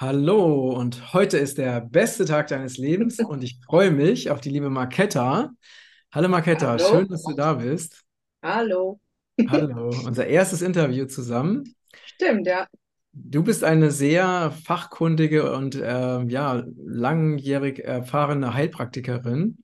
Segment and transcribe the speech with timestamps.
[0.00, 4.48] Hallo, und heute ist der beste Tag deines Lebens und ich freue mich auf die
[4.48, 5.50] liebe Marketta.
[6.10, 8.02] Hallo Marketta, schön, Hallo, dass du da bist.
[8.42, 8.98] hallo.
[9.46, 11.74] Hallo, unser erstes Interview zusammen.
[12.06, 12.66] Stimmt, ja.
[13.12, 19.58] Du bist eine sehr fachkundige und ähm, ja, langjährig erfahrene Heilpraktikerin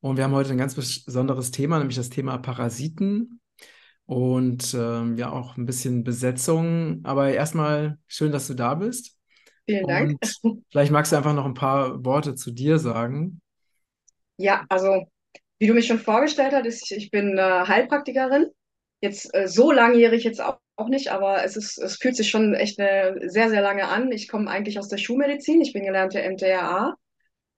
[0.00, 3.40] und wir haben heute ein ganz besonderes Thema, nämlich das Thema Parasiten
[4.04, 7.00] und ähm, ja auch ein bisschen Besetzung.
[7.04, 9.16] Aber erstmal schön, dass du da bist.
[9.70, 10.18] Vielen Dank.
[10.42, 13.40] Und vielleicht magst du einfach noch ein paar Worte zu dir sagen.
[14.36, 15.06] Ja, also
[15.60, 18.46] wie du mich schon vorgestellt hast, ich bin äh, Heilpraktikerin.
[19.00, 22.54] Jetzt äh, so langjährig jetzt auch, auch nicht, aber es ist, es fühlt sich schon
[22.54, 24.10] echt eine, sehr, sehr lange an.
[24.10, 25.60] Ich komme eigentlich aus der Schulmedizin.
[25.60, 26.96] Ich bin gelernte MTRA.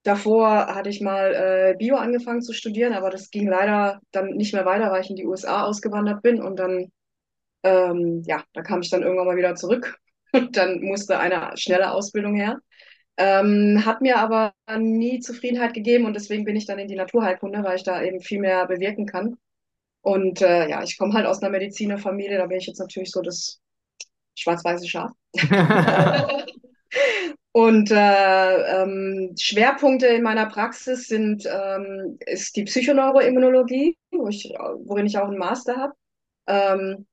[0.02, 4.52] Davor hatte ich mal äh, Bio angefangen zu studieren, aber das ging leider dann nicht
[4.52, 6.42] mehr weiter, weil ich in die USA ausgewandert bin.
[6.42, 6.92] Und dann,
[7.62, 10.01] ähm, ja, da kam ich dann irgendwann mal wieder zurück.
[10.32, 12.58] Und dann musste eine schnelle Ausbildung her.
[13.18, 17.62] Ähm, hat mir aber nie Zufriedenheit gegeben und deswegen bin ich dann in die Naturheilkunde,
[17.62, 19.36] weil ich da eben viel mehr bewirken kann.
[20.00, 23.20] Und äh, ja, ich komme halt aus einer Medizinerfamilie, da bin ich jetzt natürlich so
[23.20, 23.60] das
[24.34, 25.10] schwarz-weiße Schaf.
[27.52, 34.52] Und äh, ähm, Schwerpunkte in meiner Praxis sind ähm, ist die Psychoneuroimmunologie, wo ich,
[34.84, 35.92] worin ich auch einen Master habe.
[36.46, 37.06] Ähm,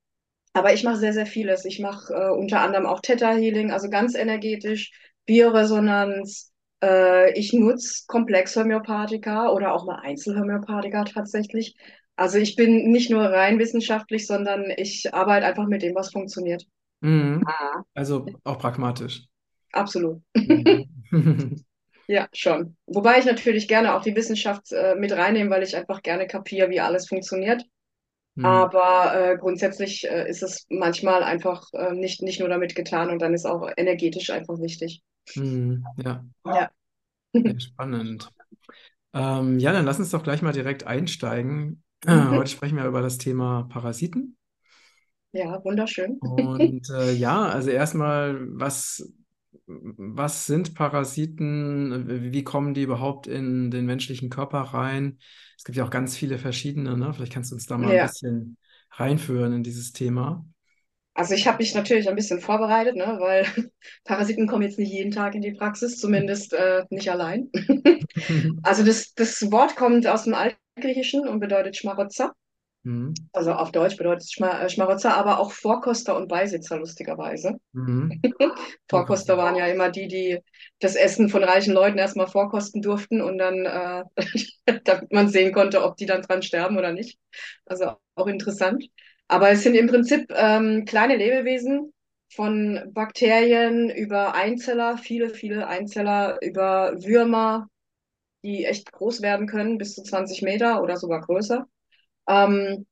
[0.60, 1.66] aber ich mache sehr, sehr vieles.
[1.66, 4.92] Ich mache äh, unter anderem auch Theta Healing, also ganz energetisch,
[5.26, 6.52] Bioresonanz.
[6.84, 11.76] Äh, ich nutze Komplexhomöopathika oder auch mal Einzelhomöopathika tatsächlich.
[12.16, 16.66] Also ich bin nicht nur rein wissenschaftlich, sondern ich arbeite einfach mit dem, was funktioniert.
[17.02, 17.56] Mhm.
[17.60, 19.28] Ah, Also auch pragmatisch.
[19.74, 20.22] absolut.
[20.46, 20.86] Mhm.
[22.08, 22.76] Ja, schon.
[22.88, 26.70] Wobei ich natürlich gerne auch die Wissenschaft äh, mit reinnehme, weil ich einfach gerne kapiere,
[26.70, 27.64] wie alles funktioniert.
[28.40, 28.70] Mhm.
[28.70, 33.22] Aber äh, grundsätzlich äh, ist es manchmal einfach äh, nicht, nicht nur damit getan und
[33.22, 35.02] dann ist auch energetisch einfach wichtig.
[35.36, 35.94] Mhm.
[35.98, 36.70] Ja, Ja.
[37.44, 38.32] sehr spannend.
[39.14, 41.84] Ähm, ja, dann lass uns doch gleich mal direkt einsteigen.
[42.06, 42.32] Mhm.
[42.38, 44.38] heute sprechen wir über das Thema Parasiten.
[45.32, 46.20] Ja, wunderschön.
[46.20, 49.14] Und äh, ja, also erstmal, was,
[49.68, 52.32] was sind Parasiten?
[52.34, 55.20] Wie kommen die überhaupt in den menschlichen Körper rein?
[55.60, 57.14] Es gibt ja auch ganz viele verschiedene, ne?
[57.14, 58.58] Vielleicht kannst du uns da mal ein Ja, bisschen
[58.94, 60.46] reinführen in dieses Thema.
[61.14, 63.46] also ich habe mich natürlich ein bisschen vorbereitet, ne, weil
[64.06, 67.50] Parasiten kommen jetzt nicht jeden Tag in die Praxis, zumindest äh, nicht allein.
[68.62, 72.34] Also das, das Wort kommt aus dem Altgriechischen und bedeutet Schmarotzer.
[72.84, 73.14] Mhm.
[73.34, 77.60] Also auf Deutsch bedeutet es äh, Schmarotzer, aber auch Vorkoster und Beisitzer, lustigerweise.
[77.74, 78.22] Mhm.
[78.90, 80.40] Vorkoster waren ja immer die, die
[80.80, 84.04] das Essen von reichen Leuten erstmal vorkosten durften und dann, äh,
[84.84, 87.20] damit man sehen konnte, ob die dann dran sterben oder nicht.
[87.66, 88.86] Also auch interessant.
[89.28, 91.94] Aber es sind im Prinzip ähm, kleine Lebewesen
[92.34, 97.68] von Bakterien über Einzeller, viele, viele Einzeller, über Würmer,
[98.44, 101.68] die echt groß werden können, bis zu 20 Meter oder sogar größer.
[102.30, 102.88] Ähm,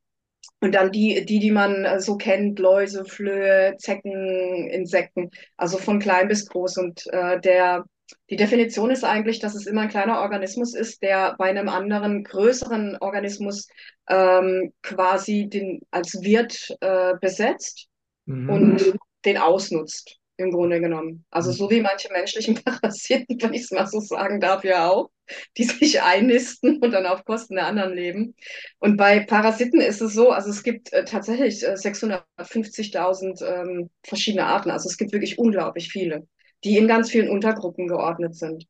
[0.60, 6.00] und dann die, die, die man äh, so kennt, Läuse, Flöhe, Zecken, Insekten, also von
[6.00, 6.78] klein bis groß.
[6.78, 7.86] Und äh, der,
[8.30, 12.24] die Definition ist eigentlich, dass es immer ein kleiner Organismus ist, der bei einem anderen
[12.24, 13.68] größeren Organismus
[14.10, 17.88] ähm, quasi den, als Wirt äh, besetzt
[18.28, 18.50] Mhm.
[18.50, 18.96] und
[19.26, 21.26] den ausnutzt, im Grunde genommen.
[21.32, 21.72] Also so Mhm.
[21.72, 25.10] wie manche menschlichen Parasiten, wenn ich es mal so sagen darf, ja auch,
[25.58, 28.36] die sich einnisten und dann auf Kosten der anderen leben.
[28.80, 34.46] Und bei Parasiten ist es so, also es gibt äh, tatsächlich äh, 650.000 ähm, verschiedene
[34.46, 34.72] Arten.
[34.72, 36.28] Also es gibt wirklich unglaublich viele,
[36.64, 38.66] die in ganz vielen Untergruppen geordnet sind.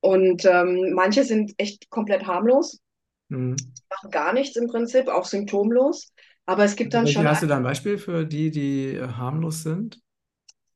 [0.00, 2.80] Und ähm, manche sind echt komplett harmlos,
[3.30, 3.78] Mhm.
[3.90, 6.12] machen gar nichts im Prinzip, auch symptomlos.
[6.46, 9.06] Aber es gibt dann Welche schon hast du da ein Beispiel für die, die äh,
[9.08, 10.00] harmlos sind?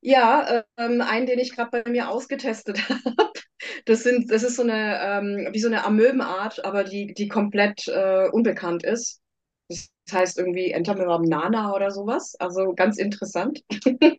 [0.04, 3.32] Ja, ähm, einen, den ich gerade bei mir ausgetestet habe.
[3.86, 7.86] Das sind, das ist so eine, ähm, wie so eine Amöbenart, aber die, die komplett
[7.88, 9.20] äh, unbekannt ist.
[9.68, 11.26] Das heißt irgendwie Entameron
[11.72, 12.34] oder sowas.
[12.38, 13.60] Also ganz interessant.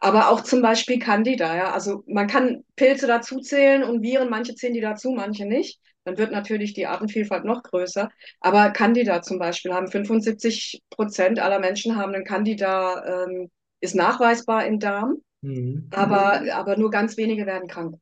[0.00, 1.72] Aber auch zum Beispiel Candida, ja.
[1.72, 5.80] Also man kann Pilze dazu zählen und Viren, manche zählen die dazu, manche nicht.
[6.04, 8.10] Dann wird natürlich die Artenvielfalt noch größer.
[8.40, 13.50] Aber Candida zum Beispiel haben 75 Prozent aller Menschen haben einen Candida, ähm,
[13.82, 15.90] ist nachweisbar im Darm, Mhm.
[15.90, 17.96] aber, aber nur ganz wenige werden krank.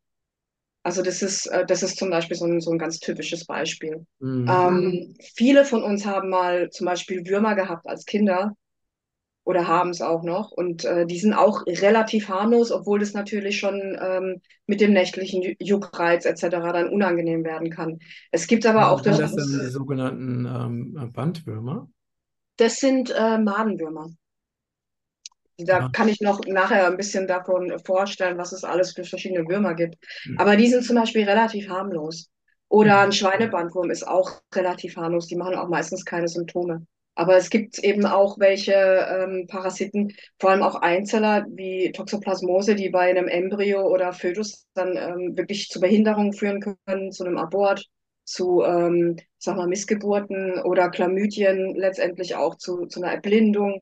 [0.82, 4.06] Also das ist, äh, das ist zum Beispiel so ein, so ein ganz typisches Beispiel.
[4.20, 4.46] Mhm.
[4.48, 8.54] Ähm, viele von uns haben mal zum Beispiel Würmer gehabt als Kinder
[9.44, 10.52] oder haben es auch noch.
[10.52, 15.42] Und äh, die sind auch relativ harmlos, obwohl das natürlich schon ähm, mit dem nächtlichen
[15.42, 16.72] Ju- Juckreiz etc.
[16.72, 17.98] dann unangenehm werden kann.
[18.30, 21.88] Es gibt aber auch Sind das dann die sogenannten ähm, Bandwürmer?
[22.58, 24.10] das sind äh, Madenwürmer.
[25.64, 25.88] Da Ja.
[25.92, 29.96] kann ich noch nachher ein bisschen davon vorstellen, was es alles für verschiedene Würmer gibt.
[30.24, 30.36] Hm.
[30.38, 32.30] Aber die sind zum Beispiel relativ harmlos.
[32.68, 33.12] Oder ein Mhm.
[33.12, 35.26] Schweinebandwurm ist auch relativ harmlos.
[35.26, 36.86] Die machen auch meistens keine Symptome.
[37.16, 42.88] Aber es gibt eben auch welche ähm, Parasiten, vor allem auch Einzeller wie Toxoplasmose, die
[42.88, 47.84] bei einem Embryo oder Fötus dann ähm, wirklich zu Behinderungen führen können, zu einem Abort,
[48.24, 53.80] zu, ähm, sag mal, Missgeburten oder Chlamydien letztendlich auch zu, zu einer Erblindung.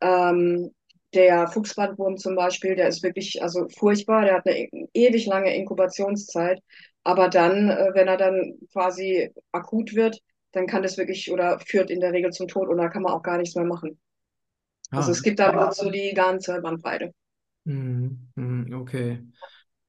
[0.00, 0.70] Ähm,
[1.14, 6.60] der Fuchsbandwurm zum Beispiel, der ist wirklich also furchtbar, der hat eine ewig lange Inkubationszeit.
[7.04, 10.18] Aber dann, äh, wenn er dann quasi akut wird,
[10.52, 13.12] dann kann das wirklich oder führt in der Regel zum Tod und da kann man
[13.12, 14.00] auch gar nichts mehr machen.
[14.94, 17.14] Also Ah, es gibt da so die ganze Bandbreite.
[17.64, 18.30] mhm.
[18.34, 18.74] Mhm.
[18.74, 19.24] Okay.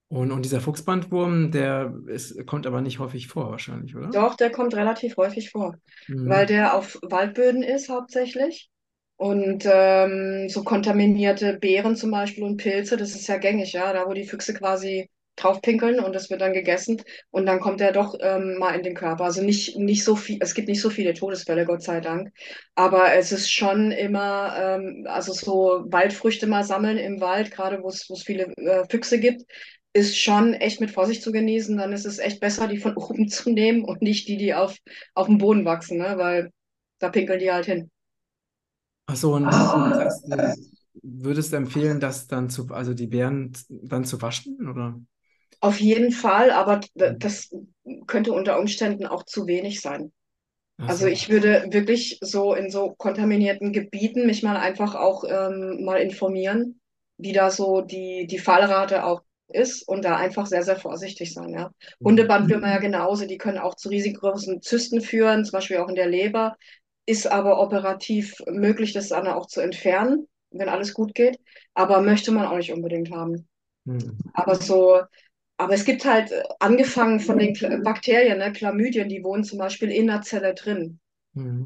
[0.10, 4.14] Und, und dieser Fuchsbandwurm, der ist, kommt aber nicht häufig vor, wahrscheinlich, oder?
[4.14, 5.76] Doch, der kommt relativ häufig vor,
[6.24, 6.46] weil Mhm.
[6.46, 8.70] der auf Waldböden ist hauptsächlich.
[9.20, 14.06] Und ähm, so kontaminierte Beeren zum Beispiel und Pilze, das ist ja gängig, ja, da
[14.08, 18.16] wo die Füchse quasi draufpinkeln und das wird dann gegessen und dann kommt er doch
[18.22, 19.26] ähm, mal in den Körper.
[19.26, 22.32] Also nicht, nicht so viel, es gibt nicht so viele Todesfälle, Gott sei Dank,
[22.76, 27.90] aber es ist schon immer, ähm, also so Waldfrüchte mal sammeln im Wald, gerade wo
[27.90, 29.44] es viele äh, Füchse gibt,
[29.94, 31.78] ist schon echt mit Vorsicht zu genießen.
[31.78, 34.78] Dann ist es echt besser, die von oben zu nehmen und nicht die, die auf,
[35.14, 36.14] auf dem Boden wachsen, ne?
[36.18, 36.52] Weil
[37.00, 37.92] da pinkeln die halt hin.
[39.44, 40.54] Ach so, und heißt, du
[41.02, 45.00] würdest empfehlen, das dann zu, also die Beeren dann zu waschen, oder?
[45.62, 47.50] Auf jeden Fall, aber d- das
[48.08, 50.12] könnte unter Umständen auch zu wenig sein.
[50.78, 51.08] Ach Also so.
[51.08, 56.82] ich würde wirklich so in so kontaminierten Gebieten mich mal einfach auch ähm, mal informieren,
[57.18, 61.50] wie da so die, die Fallrate auch ist und da einfach sehr, sehr vorsichtig sein,
[61.52, 61.72] ja.
[62.02, 62.06] Mhm.
[62.06, 66.08] Hundebandwürmer ja genauso, die können auch zu riesengroßen Zysten führen, zum Beispiel auch in der
[66.08, 66.58] Leber,
[67.10, 71.40] ist aber operativ möglich, das dann auch zu entfernen, wenn alles gut geht,
[71.74, 73.48] aber möchte man auch nicht unbedingt haben.
[73.86, 74.18] Mhm.
[74.34, 75.02] Aber so,
[75.58, 79.60] aber es gibt halt, äh, angefangen von den Kla- Bakterien, ne, Chlamydien, die wohnen zum
[79.60, 81.00] Beispiel in der Zelle drin.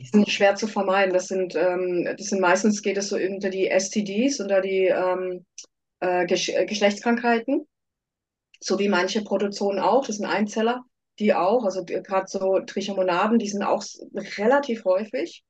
[0.01, 0.07] Die Mhm.
[0.07, 1.13] sind schwer zu vermeiden.
[1.13, 5.45] Das sind, ähm, das sind meistens geht es so unter die STDs, unter die ähm,
[6.01, 7.67] äh, Gesch äh, Geschlechtskrankheiten,
[8.59, 10.05] so wie manche Protozoen auch.
[10.07, 10.85] Das sind Einzeller,
[11.19, 13.83] die auch, also gerade so Trichomonaden, die sind auch
[14.37, 15.43] relativ häufig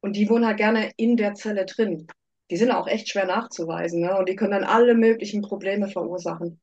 [0.00, 2.06] und die wohnen halt gerne in der Zelle drin.
[2.50, 4.18] Die sind auch echt schwer nachzuweisen, ne?
[4.18, 6.60] Und die können dann alle möglichen Probleme verursachen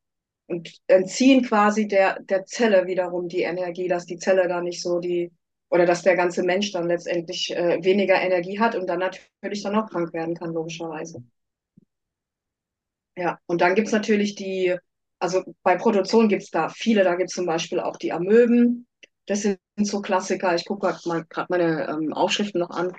[0.47, 4.99] und entziehen quasi der, der Zelle wiederum die Energie, dass die Zelle da nicht so
[4.99, 5.31] die,
[5.69, 9.75] oder dass der ganze Mensch dann letztendlich äh, weniger Energie hat und dann natürlich dann
[9.75, 11.23] auch krank werden kann, logischerweise.
[13.15, 14.75] Ja, und dann gibt's natürlich die,
[15.21, 18.87] also bei Produktion gibt's da viele, da gibt's zum Beispiel auch die Amöben.
[19.27, 20.55] Das sind so Klassiker.
[20.55, 22.91] Ich gucke gerade meine ähm, Aufschriften noch an.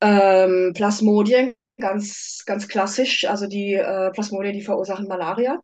[0.00, 3.24] Ähm, Plasmodien, ganz, ganz klassisch.
[3.24, 5.60] Also die äh, Plasmodien, die verursachen Malaria.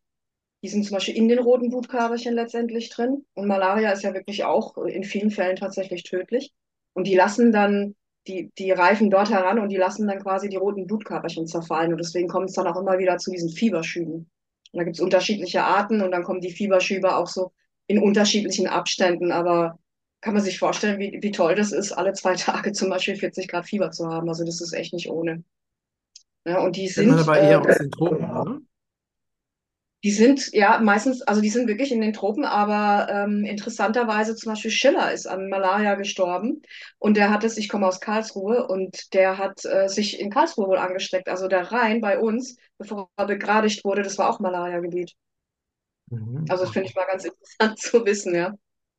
[0.62, 3.26] Die sind zum Beispiel in den roten Blutkörperchen letztendlich drin.
[3.34, 6.52] Und Malaria ist ja wirklich auch in vielen Fällen tatsächlich tödlich.
[6.92, 7.96] Und die lassen dann,
[8.28, 11.90] die, die reifen dort heran und die lassen dann quasi die roten Blutkörperchen zerfallen.
[11.92, 14.30] Und deswegen kommt es dann auch immer wieder zu diesen Fieberschüben.
[14.72, 17.52] Und da gibt es unterschiedliche Arten und dann kommen die Fieberschübe auch so
[17.86, 19.30] in unterschiedlichen Abständen.
[19.32, 19.78] Aber
[20.20, 23.48] kann man sich vorstellen, wie, wie toll das ist, alle zwei Tage zum Beispiel 40
[23.48, 24.28] Grad Fieber zu haben.
[24.28, 25.44] Also das ist echt nicht ohne.
[26.44, 28.60] Ja, und die man sind, aber äh, eher aus den Tropen, oder?
[30.04, 34.52] Die sind ja meistens, also die sind wirklich in den Tropen, aber ähm, interessanterweise zum
[34.52, 36.62] Beispiel Schiller ist an Malaria gestorben
[36.98, 40.66] und der hat es, ich komme aus Karlsruhe und der hat äh, sich in Karlsruhe
[40.66, 41.28] wohl angesteckt.
[41.28, 45.12] Also der Rhein bei uns, bevor er begradigt wurde, das war auch Malaria-Gebiet.
[46.10, 46.46] Mhm.
[46.48, 48.54] Also das finde ich mal ganz interessant zu wissen, ja.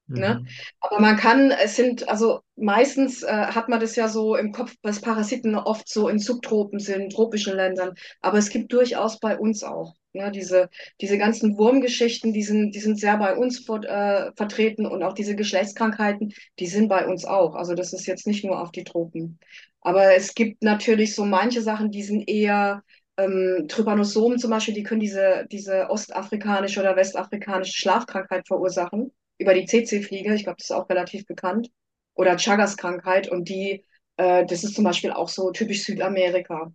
[0.07, 0.39] Ne?
[0.41, 0.47] Mhm.
[0.81, 4.75] Aber man kann, es sind, also meistens äh, hat man das ja so im Kopf,
[4.81, 7.95] dass Parasiten oft so in Subtropen sind, tropischen Ländern.
[8.21, 9.95] Aber es gibt durchaus bei uns auch.
[10.13, 10.31] Ne?
[10.31, 10.69] Diese,
[11.01, 15.13] diese ganzen Wurmgeschichten, die sind, die sind sehr bei uns vor, äh, vertreten und auch
[15.13, 17.55] diese Geschlechtskrankheiten, die sind bei uns auch.
[17.55, 19.39] Also das ist jetzt nicht nur auf die Tropen.
[19.81, 22.83] Aber es gibt natürlich so manche Sachen, die sind eher
[23.17, 29.65] ähm, Trypanosomen zum Beispiel, die können diese, diese ostafrikanische oder westafrikanische Schlafkrankheit verursachen über die
[29.65, 31.69] CC-Fliege, ich glaube, das ist auch relativ bekannt,
[32.15, 33.85] oder Chagas-Krankheit und die,
[34.17, 36.71] äh, das ist zum Beispiel auch so typisch Südamerika,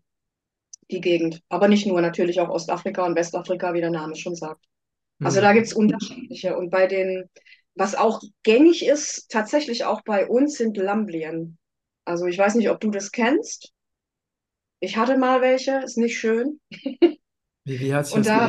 [0.90, 1.42] die Gegend.
[1.48, 4.64] Aber nicht nur, natürlich auch Ostafrika und Westafrika, wie der Name schon sagt.
[5.22, 5.54] Also da Mhm.
[5.54, 6.56] gibt's unterschiedliche.
[6.56, 7.28] Und bei den,
[7.74, 11.58] was auch gängig ist, tatsächlich auch bei uns, sind Lamblien.
[12.04, 13.72] Also ich weiß nicht, ob du das kennst.
[14.80, 16.60] Ich hatte mal welche, ist nicht schön.
[17.64, 18.48] Wie, wie hat sich Und da?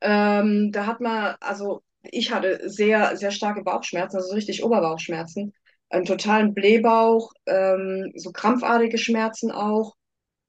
[0.00, 5.52] Ähm, da hat man, also ich hatte sehr, sehr starke Bauchschmerzen, also so richtig Oberbauchschmerzen,
[5.90, 9.94] einen totalen Blähbauch, ähm, so krampfartige Schmerzen auch.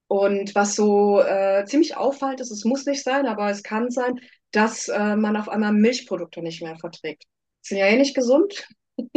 [0.08, 4.20] Und was so äh, ziemlich auffällt, ist, es muss nicht sein, aber es kann sein,
[4.52, 7.24] dass äh, man auf einmal Milchprodukte nicht mehr verträgt.
[7.62, 8.68] Sind ja eh nicht gesund,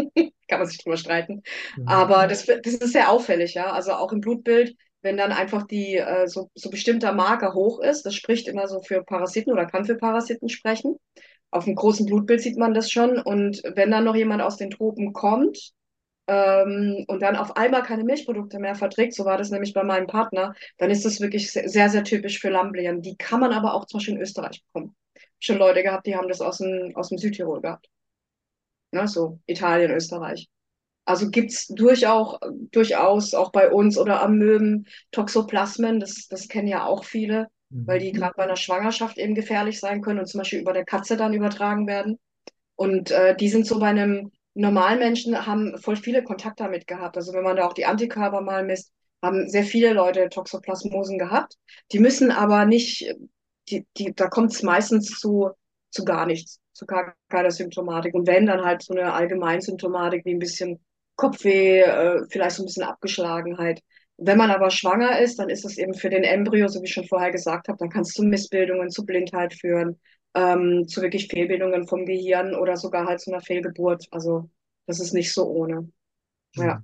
[0.49, 1.43] kann man sich drüber streiten.
[1.77, 1.89] Mhm.
[1.89, 3.73] Aber das, das ist sehr auffällig, ja.
[3.73, 8.07] Also auch im Blutbild, wenn dann einfach die äh, so, so bestimmter Marker hoch ist,
[8.07, 10.97] das spricht immer so für Parasiten oder kann für Parasiten sprechen.
[11.51, 13.19] Auf dem großen Blutbild sieht man das schon.
[13.19, 15.73] Und wenn dann noch jemand aus den Tropen kommt,
[16.29, 20.07] ähm, und dann auf einmal keine Milchprodukte mehr verträgt, so war das nämlich bei meinem
[20.07, 23.03] Partner, dann ist das wirklich sehr, sehr typisch für Lamblieren.
[23.03, 24.97] Die kann man aber auch zum Beispiel in Österreich bekommen.
[25.39, 27.89] Schon Leute gehabt, die haben das aus dem, aus dem Südtirol gehabt.
[28.93, 30.49] Ne, so Italien, Österreich.
[31.07, 32.39] Also gibt's durchaus,
[32.73, 37.49] durchaus auch bei uns oder Amöben Toxoplasmen, das, das kennen ja auch viele,
[37.87, 38.13] weil die Mhm.
[38.13, 41.35] gerade bei einer Schwangerschaft eben gefährlich sein können und zum Beispiel über der Katze dann
[41.35, 42.19] übertragen werden.
[42.77, 47.17] Und äh, die sind so bei einem normalen Menschen, haben voll viele Kontakte damit gehabt.
[47.17, 51.55] Also wenn man da auch die Antikörper mal misst, haben sehr viele Leute Toxoplasmosen gehabt.
[51.93, 53.15] Die müssen aber nicht,
[53.69, 55.51] die, die, da kommt es meistens zu,
[55.91, 58.15] zu gar nichts, zu gar keiner Symptomatik.
[58.15, 60.81] Und wenn, dann halt so eine Allgemeinsymptomatik wie ein bisschen
[61.17, 63.81] Kopfweh, äh, vielleicht so ein bisschen Abgeschlagenheit.
[64.19, 66.93] Wenn man aber schwanger ist, dann ist es eben für den Embryo, so wie ich
[66.93, 70.01] schon vorher gesagt habe, dann kann es zu Missbildungen, zu Blindheit führen
[70.37, 74.07] ähm, zu wirklich Fehlbildungen vom Gehirn oder sogar halt zu einer Fehlgeburt.
[74.11, 74.49] Also
[74.87, 75.91] das ist nicht so ohne.
[76.55, 76.83] Ja.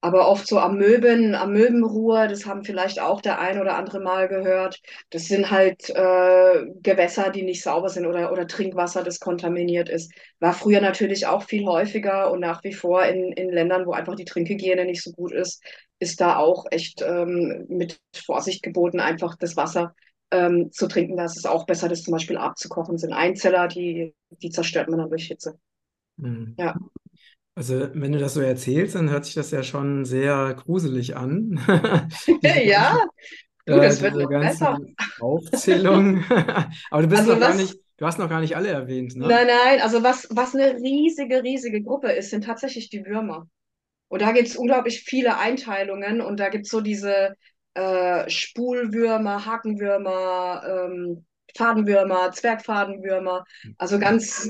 [0.00, 4.82] Aber oft so Amöben, Amöbenruhe, das haben vielleicht auch der ein oder andere mal gehört.
[5.08, 10.12] Das sind halt äh, Gewässer, die nicht sauber sind oder, oder Trinkwasser, das kontaminiert ist.
[10.40, 14.14] War früher natürlich auch viel häufiger und nach wie vor in, in Ländern, wo einfach
[14.14, 15.62] die Trinkhygiene nicht so gut ist,
[16.00, 19.94] ist da auch echt ähm, mit Vorsicht geboten, einfach das Wasser
[20.30, 21.16] ähm, zu trinken.
[21.16, 22.94] Da ist es auch besser, das zum Beispiel abzukochen.
[22.94, 25.58] Das sind Einzeller, die, die zerstört man dann durch Hitze.
[26.16, 26.58] Mhm.
[26.58, 26.76] Ja.
[27.56, 31.60] Also, wenn du das so erzählst, dann hört sich das ja schon sehr gruselig an.
[32.64, 32.96] Ja,
[33.66, 34.78] du, äh, das wird diese noch besser.
[34.78, 36.24] ganzen Aufzählungen.
[36.90, 39.16] Aber du bist Also noch gar was nicht, du hast noch gar nicht alle erwähnt,
[39.16, 39.28] ne?
[39.28, 43.48] Nein, nein, also was, was eine riesige, riesige Gruppe ist, sind tatsächlich die Würmer.
[44.08, 47.36] Und da gibt es unglaublich viele Einteilungen und da gibt es so diese
[47.74, 51.24] äh, Spulwürmer, Hakenwürmer, ähm,
[51.56, 53.44] Fadenwürmer, Zwergfadenwürmer,
[53.78, 54.48] also ganz,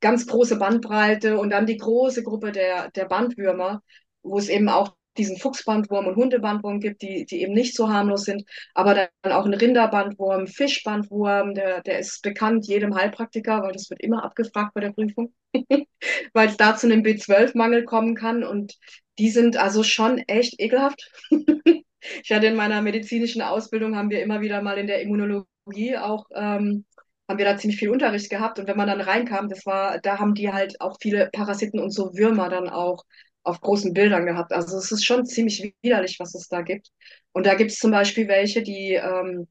[0.00, 3.82] ganz große Bandbreite und dann die große Gruppe der, der Bandwürmer,
[4.22, 8.24] wo es eben auch diesen Fuchsbandwurm und Hundebandwurm gibt, die, die eben nicht so harmlos
[8.24, 13.90] sind, aber dann auch ein Rinderbandwurm, Fischbandwurm, der, der ist bekannt jedem Heilpraktiker, weil das
[13.90, 15.32] wird immer abgefragt bei der Prüfung,
[16.32, 18.42] weil es da zu einem B12-Mangel kommen kann.
[18.42, 18.76] Und
[19.18, 21.10] die sind also schon echt ekelhaft.
[22.22, 26.26] Ich hatte in meiner medizinischen Ausbildung, haben wir immer wieder mal in der Immunologie auch,
[26.34, 26.84] ähm,
[27.28, 28.58] haben wir da ziemlich viel Unterricht gehabt.
[28.58, 31.90] Und wenn man dann reinkam, das war, da haben die halt auch viele Parasiten und
[31.90, 33.04] so Würmer dann auch
[33.42, 34.52] auf großen Bildern gehabt.
[34.52, 36.88] Also es ist schon ziemlich widerlich, was es da gibt.
[37.32, 39.48] Und da gibt es zum Beispiel welche, die, ähm,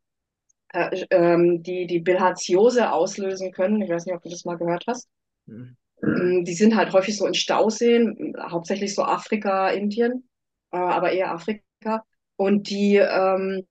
[0.73, 3.81] äh, ähm, die die Bilharziose auslösen können.
[3.81, 5.07] Ich weiß nicht, ob du das mal gehört hast.
[5.45, 5.77] Mhm.
[6.01, 10.29] Mm, Die sind halt häufig so in Stauseen, hauptsächlich so Afrika, Indien,
[10.71, 12.03] äh, aber eher Afrika.
[12.35, 13.67] Und die, ähm,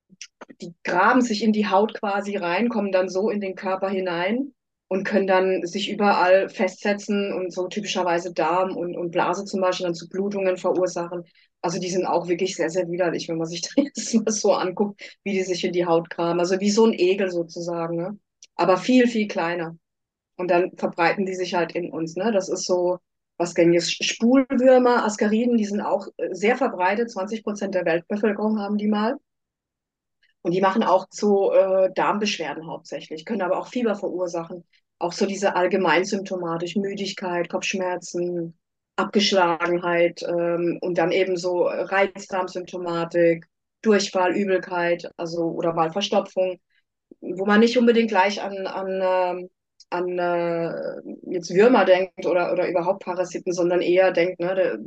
[0.61, 4.55] die graben sich in die Haut quasi rein, kommen dann so in den Körper hinein
[4.89, 9.87] und können dann sich überall festsetzen und so typischerweise Darm und, und Blase zum Beispiel
[9.87, 11.25] dann zu Blutungen verursachen.
[11.63, 13.63] Also die sind auch wirklich sehr, sehr widerlich, wenn man sich
[13.95, 16.41] das mal so anguckt, wie die sich in die Haut graben.
[16.41, 18.19] Also wie so ein Egel sozusagen, ne?
[18.57, 19.77] Aber viel, viel kleiner.
[20.37, 22.17] Und dann verbreiten die sich halt in uns.
[22.17, 22.33] Ne?
[22.33, 22.99] Das ist so
[23.43, 23.91] was.
[23.91, 27.11] Spulwürmer, Askariden, die sind auch äh, sehr verbreitet.
[27.11, 29.17] 20 Prozent der Weltbevölkerung haben die mal.
[30.43, 34.65] Und die machen auch zu äh, Darmbeschwerden hauptsächlich, können aber auch Fieber verursachen.
[34.99, 38.59] Auch so diese Allgemeinsymptomatik, Müdigkeit, Kopfschmerzen,
[38.97, 43.47] Abgeschlagenheit ähm, und dann eben so Reizdarmsymptomatik,
[43.83, 46.59] Durchfall, Übelkeit, also oder mal Verstopfung
[47.21, 49.51] wo man nicht unbedingt gleich an, an, ähm,
[49.93, 54.79] an äh, jetzt Würmer denkt oder, oder überhaupt Parasiten, sondern eher denkt, ne, der,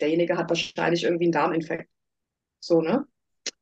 [0.00, 1.88] derjenige hat wahrscheinlich irgendwie einen Darminfekt.
[2.60, 3.06] So, ne?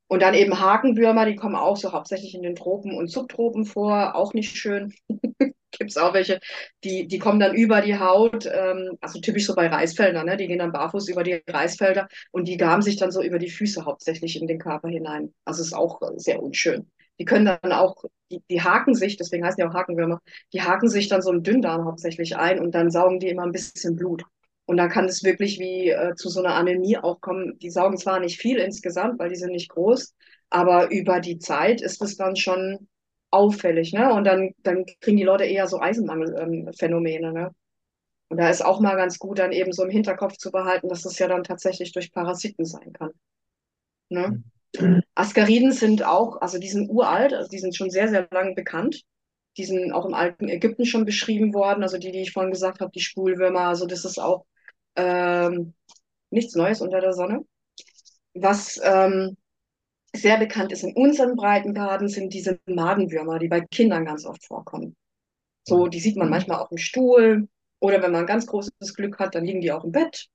[0.09, 4.17] Und dann eben Hakenwürmer, die kommen auch so hauptsächlich in den Tropen und Subtropen vor,
[4.17, 4.93] auch nicht schön.
[5.71, 6.41] Gibt es auch welche,
[6.83, 10.37] die, die kommen dann über die Haut, ähm, also typisch so bei Reisfeldern, ne?
[10.37, 13.51] Die gehen dann barfuß über die Reisfelder und die gaben sich dann so über die
[13.51, 15.33] Füße hauptsächlich in den Körper hinein.
[15.45, 16.91] Also ist auch sehr unschön.
[17.21, 20.21] Die können dann auch, die, die haken sich, deswegen heißen die auch Hakenwürmer,
[20.55, 23.53] die haken sich dann so im Dünndarm hauptsächlich ein und dann saugen die immer ein
[23.53, 24.25] bisschen Blut.
[24.65, 27.59] Und dann kann es wirklich wie äh, zu so einer Anämie auch kommen.
[27.59, 30.15] Die saugen zwar nicht viel insgesamt, weil die sind nicht groß,
[30.49, 32.89] aber über die Zeit ist es dann schon
[33.31, 34.15] auffällig, ne?
[34.15, 37.55] Und dann, dann kriegen die Leute eher so Eisenmangelphänomene, ähm, ne?
[38.29, 41.05] Und da ist auch mal ganz gut, dann eben so im Hinterkopf zu behalten, dass
[41.05, 43.11] es ja dann tatsächlich durch Parasiten sein kann.
[44.09, 44.43] Ne?
[45.15, 49.03] Askariden sind auch, also die sind uralt, also die sind schon sehr, sehr lang bekannt.
[49.57, 52.81] Die sind auch im alten Ägypten schon beschrieben worden, also die, die ich vorhin gesagt
[52.81, 54.47] habe, die Spulwürmer, also das ist auch
[54.97, 55.75] ähm,
[56.31, 57.45] nichts Neues unter der Sonne.
[58.35, 59.37] Was ähm,
[60.15, 64.97] sehr bekannt ist in unseren Breitengraden, sind diese Madenwürmer, die bei Kindern ganz oft vorkommen.
[65.65, 66.33] So, die sieht man mhm.
[66.33, 67.49] manchmal auf dem Stuhl
[67.81, 70.29] oder wenn man ganz großes Glück hat, dann liegen die auch im Bett.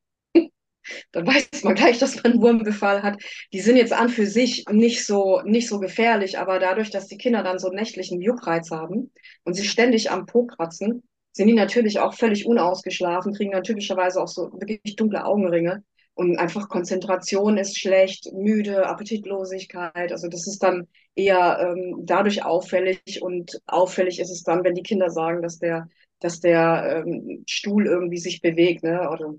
[1.11, 3.21] Dann weiß man gleich, dass man einen Wurmbefall hat.
[3.53, 7.17] Die sind jetzt an für sich nicht so, nicht so gefährlich, aber dadurch, dass die
[7.17, 9.11] Kinder dann so nächtlichen Juckreiz haben
[9.43, 14.21] und sie ständig am Po kratzen, sind die natürlich auch völlig unausgeschlafen, kriegen dann typischerweise
[14.21, 15.83] auch so wirklich dunkle Augenringe
[16.15, 20.13] und einfach Konzentration ist schlecht, müde, Appetitlosigkeit.
[20.13, 24.83] Also das ist dann eher ähm, dadurch auffällig und auffällig ist es dann, wenn die
[24.83, 25.89] Kinder sagen, dass der,
[26.19, 29.09] dass der ähm, Stuhl irgendwie sich bewegt, ne?
[29.09, 29.35] Oder,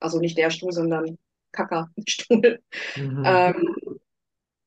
[0.00, 1.18] also nicht der Stuhl, sondern
[1.52, 2.60] Kackerstuhl.
[2.96, 3.22] Mhm.
[3.26, 3.74] Ähm,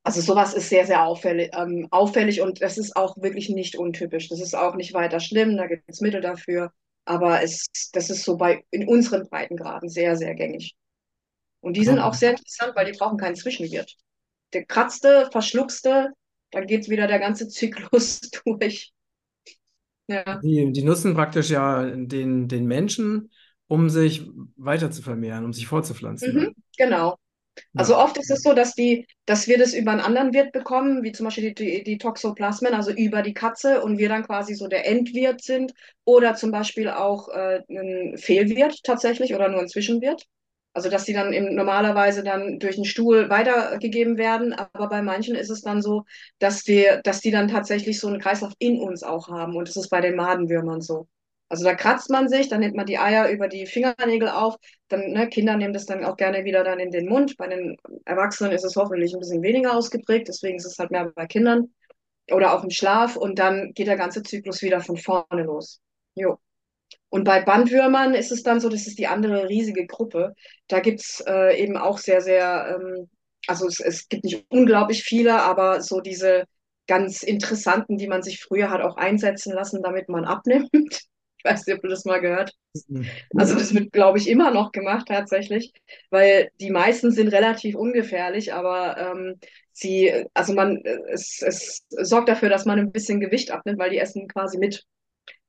[0.03, 4.29] also sowas ist sehr, sehr auffällig, ähm, auffällig und das ist auch wirklich nicht untypisch.
[4.29, 6.71] Das ist auch nicht weiter schlimm, da gibt es Mittel dafür.
[7.05, 10.75] Aber es, das ist so bei in unseren Breitengraden sehr, sehr gängig.
[11.61, 13.95] Und die sind auch sehr interessant, weil die brauchen keinen Zwischenwirt.
[14.53, 16.13] Der kratzte, verschluckste,
[16.51, 18.93] dann geht wieder der ganze Zyklus durch.
[20.07, 20.39] Ja.
[20.39, 23.31] Die, die nutzen praktisch ja den, den Menschen,
[23.69, 26.35] um sich weiter zu vermehren, um sich fortzupflanzen.
[26.35, 27.15] Mhm, genau.
[27.75, 31.03] Also oft ist es so, dass, die, dass wir das über einen anderen Wirt bekommen,
[31.03, 34.55] wie zum Beispiel die, die, die Toxoplasmen, also über die Katze und wir dann quasi
[34.55, 35.73] so der Endwirt sind
[36.05, 40.25] oder zum Beispiel auch äh, ein Fehlwirt tatsächlich oder nur ein Zwischenwirt.
[40.73, 45.35] Also dass die dann eben normalerweise dann durch den Stuhl weitergegeben werden, aber bei manchen
[45.35, 46.05] ist es dann so,
[46.39, 49.75] dass wir, dass die dann tatsächlich so einen Kreislauf in uns auch haben und das
[49.75, 51.07] ist bei den Madenwürmern so.
[51.49, 54.55] Also da kratzt man sich, dann nimmt man die Eier über die Fingernägel auf,
[54.87, 57.37] dann ne, Kinder nehmen das dann auch gerne wieder dann in den Mund.
[57.37, 57.75] Bei den
[58.05, 61.73] Erwachsenen ist es hoffentlich ein bisschen weniger ausgeprägt, deswegen ist es halt mehr bei Kindern
[62.31, 65.81] oder auch im Schlaf und dann geht der ganze Zyklus wieder von vorne los.
[66.15, 66.37] Jo.
[67.09, 70.35] Und bei Bandwürmern ist es dann so, das ist die andere riesige Gruppe.
[70.67, 73.09] Da gibt's äh, eben auch sehr, sehr, ähm,
[73.47, 76.45] also es, es gibt nicht unglaublich viele, aber so diese
[76.87, 80.69] ganz interessanten, die man sich früher hat auch einsetzen lassen, damit man abnimmt.
[81.39, 82.89] Ich weiß nicht, ob du das mal gehört hast.
[82.89, 83.07] Mhm.
[83.35, 85.73] Also das wird, glaube ich, immer noch gemacht tatsächlich,
[86.09, 89.39] weil die meisten sind relativ ungefährlich, aber ähm,
[89.71, 93.99] sie, also man, es, es sorgt dafür, dass man ein bisschen Gewicht abnimmt, weil die
[93.99, 94.85] essen quasi mit.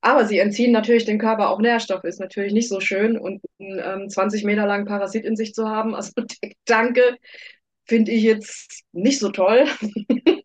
[0.01, 3.19] Aber sie entziehen natürlich dem Körper auch Nährstoffe, ist natürlich nicht so schön.
[3.19, 7.19] Und einen ähm, 20 Meter langen Parasit in sich zu haben, also der Gedanke,
[7.85, 9.67] finde ich jetzt nicht so toll.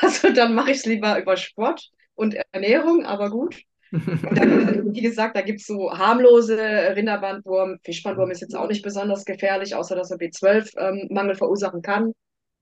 [0.00, 3.62] also dann mache ich es lieber über Sport und Ernährung, aber gut.
[3.92, 7.78] Und dann, wie gesagt, da gibt es so harmlose Rinderbandwurm.
[7.84, 12.12] Fischbandwurm ist jetzt auch nicht besonders gefährlich, außer dass er B12-Mangel ähm, verursachen kann.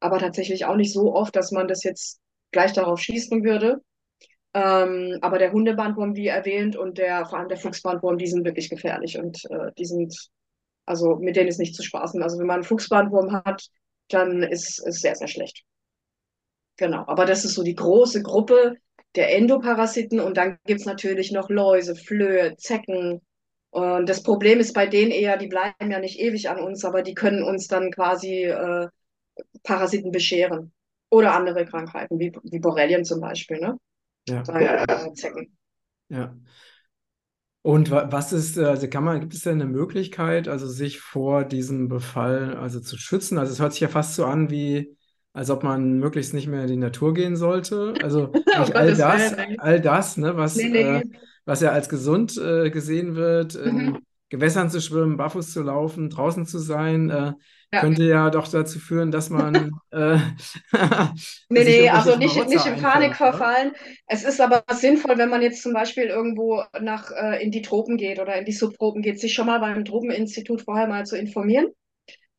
[0.00, 3.80] Aber tatsächlich auch nicht so oft, dass man das jetzt gleich darauf schießen würde.
[4.54, 8.68] Ähm, aber der Hundebandwurm, wie erwähnt, und der, vor allem der Fuchsbandwurm, die sind wirklich
[8.68, 10.12] gefährlich und äh, die sind,
[10.86, 12.20] also mit denen ist nicht zu spaßen.
[12.22, 13.68] Also wenn man einen Fuchsbandwurm hat,
[14.08, 15.62] dann ist es sehr, sehr schlecht.
[16.76, 18.74] Genau, aber das ist so die große Gruppe
[19.16, 23.20] der Endoparasiten und dann gibt es natürlich noch Läuse, Flöhe, Zecken.
[23.70, 27.03] Und das Problem ist bei denen eher, die bleiben ja nicht ewig an uns, aber
[27.03, 28.88] die können uns dann quasi äh,
[29.62, 30.73] Parasiten bescheren.
[31.11, 33.59] Oder andere Krankheiten, wie, wie Borrelien zum Beispiel.
[33.59, 33.77] Ne?
[34.29, 34.42] Ja.
[34.42, 35.57] Äh, Zecken.
[36.09, 36.37] Ja.
[37.62, 41.88] Und was ist, also kann man, gibt es denn eine Möglichkeit, also sich vor diesem
[41.88, 43.38] Befall also zu schützen?
[43.38, 44.96] Also es hört sich ja fast so an wie,
[45.32, 47.94] als ob man möglichst nicht mehr in die Natur gehen sollte.
[48.02, 50.82] Also oh all das, all das, ne, was, nee, nee.
[50.82, 51.02] Äh,
[51.44, 53.78] was ja als gesund äh, gesehen wird, mhm.
[53.78, 57.32] in Gewässern zu schwimmen, barfuß zu laufen, draußen zu sein, äh,
[57.72, 57.80] ja.
[57.80, 59.72] könnte ja doch dazu führen, dass man.
[59.92, 60.18] Äh,
[61.48, 63.72] nee, nee, also nicht, nicht in Panik verfallen.
[64.06, 67.96] Es ist aber sinnvoll, wenn man jetzt zum Beispiel irgendwo nach, äh, in die Tropen
[67.96, 71.66] geht oder in die Subtropen geht, sich schon mal beim Tropeninstitut vorher mal zu informieren,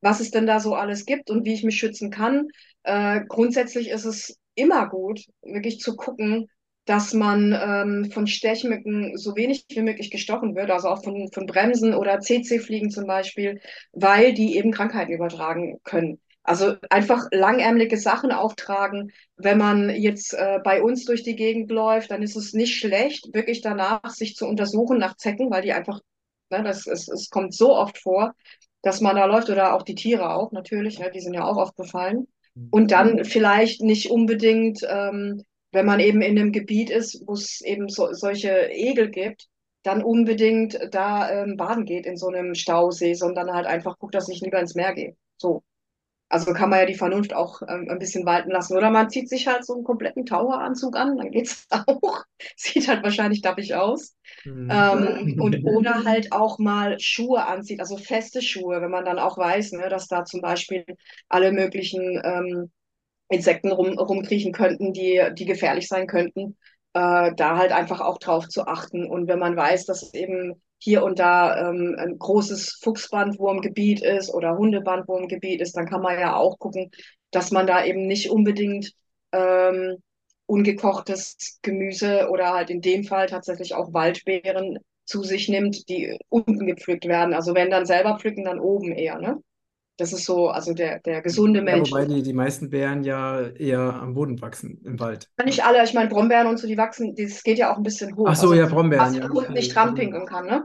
[0.00, 2.48] was es denn da so alles gibt und wie ich mich schützen kann.
[2.84, 6.48] Äh, grundsätzlich ist es immer gut, wirklich zu gucken,
[6.84, 11.46] dass man ähm, von Stechmücken so wenig wie möglich gestochen wird, also auch von, von
[11.46, 13.60] Bremsen oder CC-Fliegen zum Beispiel,
[13.92, 16.20] weil die eben Krankheiten übertragen können.
[16.42, 19.12] Also einfach langärmelige Sachen auftragen.
[19.36, 23.32] Wenn man jetzt äh, bei uns durch die Gegend läuft, dann ist es nicht schlecht,
[23.32, 26.00] wirklich danach sich zu untersuchen nach Zecken, weil die einfach,
[26.50, 28.34] ne, das, es, es kommt so oft vor,
[28.82, 31.56] dass man da läuft oder auch die Tiere auch natürlich, ne, die sind ja auch
[31.56, 32.26] oft befallen.
[32.54, 32.68] Mhm.
[32.70, 37.60] Und dann vielleicht nicht unbedingt ähm, wenn man eben in einem Gebiet ist, wo es
[37.62, 39.48] eben so, solche Egel gibt,
[39.82, 44.28] dann unbedingt da ähm, baden geht in so einem Stausee, sondern halt einfach guckt, dass
[44.28, 45.16] ich lieber ins Meer gehe.
[45.38, 45.62] So.
[46.32, 48.74] Also kann man ja die Vernunft auch ähm, ein bisschen walten lassen.
[48.74, 52.24] Oder man zieht sich halt so einen kompletten Taucheranzug an, dann geht's auch.
[52.56, 54.16] Sieht halt wahrscheinlich dappig aus.
[54.44, 54.70] Mhm.
[54.72, 59.36] Ähm, und oder halt auch mal Schuhe anzieht, also feste Schuhe, wenn man dann auch
[59.36, 60.86] weiß, ne, dass da zum Beispiel
[61.28, 62.70] alle möglichen ähm,
[63.28, 66.56] Insekten rum, rumkriechen könnten, die, die gefährlich sein könnten,
[66.94, 69.06] äh, da halt einfach auch drauf zu achten.
[69.06, 74.56] Und wenn man weiß, dass eben hier und da ähm, ein großes Fuchsbandwurmgebiet ist oder
[74.56, 76.90] Hundebandwurmgebiet ist, dann kann man ja auch gucken,
[77.30, 78.92] dass man da eben nicht unbedingt
[79.32, 79.96] ähm,
[80.46, 86.66] ungekochtes Gemüse oder halt in dem Fall tatsächlich auch Waldbeeren zu sich nimmt, die unten
[86.66, 87.34] gepflückt werden.
[87.34, 89.38] Also wenn dann selber pflücken, dann oben eher, ne?
[89.98, 91.90] Das ist so, also der, der gesunde Ja, Mensch.
[91.90, 95.30] wobei die, die meisten Beeren ja eher am Boden wachsen, im Wald.
[95.44, 98.16] Nicht alle, ich meine, Brombeeren und so, die wachsen, das geht ja auch ein bisschen
[98.16, 98.26] hoch.
[98.26, 99.20] Ach so, Also, ja, Brombeeren, was ja.
[99.20, 100.64] der Hund nicht ranpinkeln kann, ne?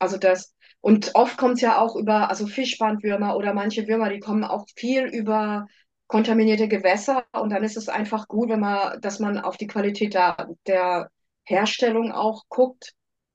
[0.00, 4.20] Also das, und oft kommt es ja auch über, also Fischbandwürmer oder manche Würmer, die
[4.20, 5.68] kommen auch viel über
[6.08, 10.14] kontaminierte Gewässer und dann ist es einfach gut, wenn man, dass man auf die Qualität
[10.14, 11.10] der, der
[11.44, 12.94] Herstellung auch guckt,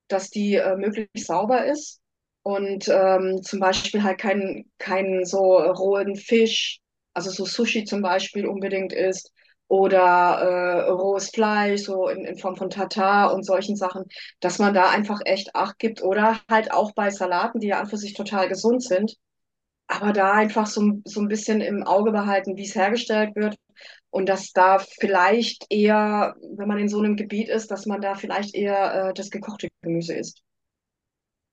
[0.10, 2.02] dass die äh, möglichst sauber ist.
[2.44, 6.80] Und ähm, zum Beispiel halt keinen keinen so rohen Fisch,
[7.14, 9.32] also so Sushi zum Beispiel unbedingt isst
[9.68, 14.06] oder äh, rohes Fleisch, so in, in Form von Tatar und solchen Sachen,
[14.40, 17.88] dass man da einfach echt Acht gibt oder halt auch bei Salaten, die ja an
[17.88, 19.16] für sich total gesund sind,
[19.88, 23.58] aber da einfach so, so ein bisschen im Auge behalten, wie es hergestellt wird
[24.12, 28.16] und dass da vielleicht eher, wenn man in so einem Gebiet ist, dass man da
[28.16, 30.42] vielleicht eher äh, das gekochte Gemüse isst,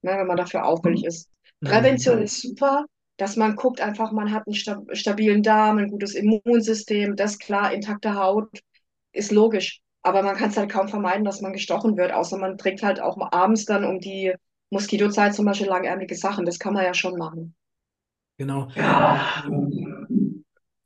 [0.02, 1.28] ne, wenn man dafür auffällig ist.
[1.64, 2.24] Prävention Mhm.
[2.24, 7.16] ist super, dass man guckt einfach, man hat einen sta stabilen Darm, ein gutes Immunsystem,
[7.16, 8.48] das klar, intakte Haut
[9.12, 9.80] ist logisch.
[10.02, 13.00] Aber man kann es halt kaum vermeiden, dass man gestochen wird, außer man trägt halt
[13.00, 14.32] auch abends dann um die
[14.70, 16.44] Moskitozeit zum Beispiel langärmliche Sachen.
[16.44, 17.54] Das kann man ja schon machen.
[18.38, 18.68] Genau.
[18.74, 19.44] Ja.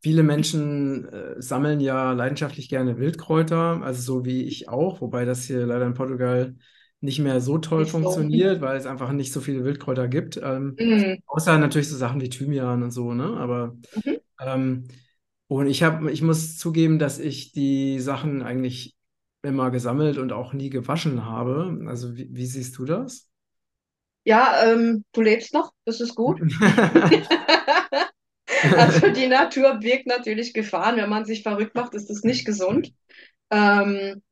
[0.02, 5.44] Viele Menschen äh, sammeln ja leidenschaftlich gerne Wildkräuter, also so wie ich auch, wobei das
[5.44, 6.54] hier leider in Portugal
[7.06, 8.28] nicht mehr so toll Nicht so.
[8.28, 10.38] funktioniert, weil es einfach nicht so viele Wildkräuter gibt.
[10.42, 11.20] Ähm, Mhm.
[11.26, 13.36] außer natürlich so Sachen wie Thymian und so, ne?
[13.38, 14.16] Aber Mhm.
[14.40, 14.88] ähm,
[15.48, 18.96] und ich habe, ich muss zugeben, dass ich die Sachen eigentlich
[19.42, 21.80] immer gesammelt und auch nie gewaschen habe.
[21.88, 23.30] Also wie, wie siehst du das?
[24.24, 26.40] Ja, ähm, du lebst noch, das ist gut.
[28.74, 30.96] Also die Natur birgt natürlich Gefahren.
[30.96, 32.92] Wenn man sich verrückt macht, ist das nicht gesund.
[33.50, 34.22] Ähm,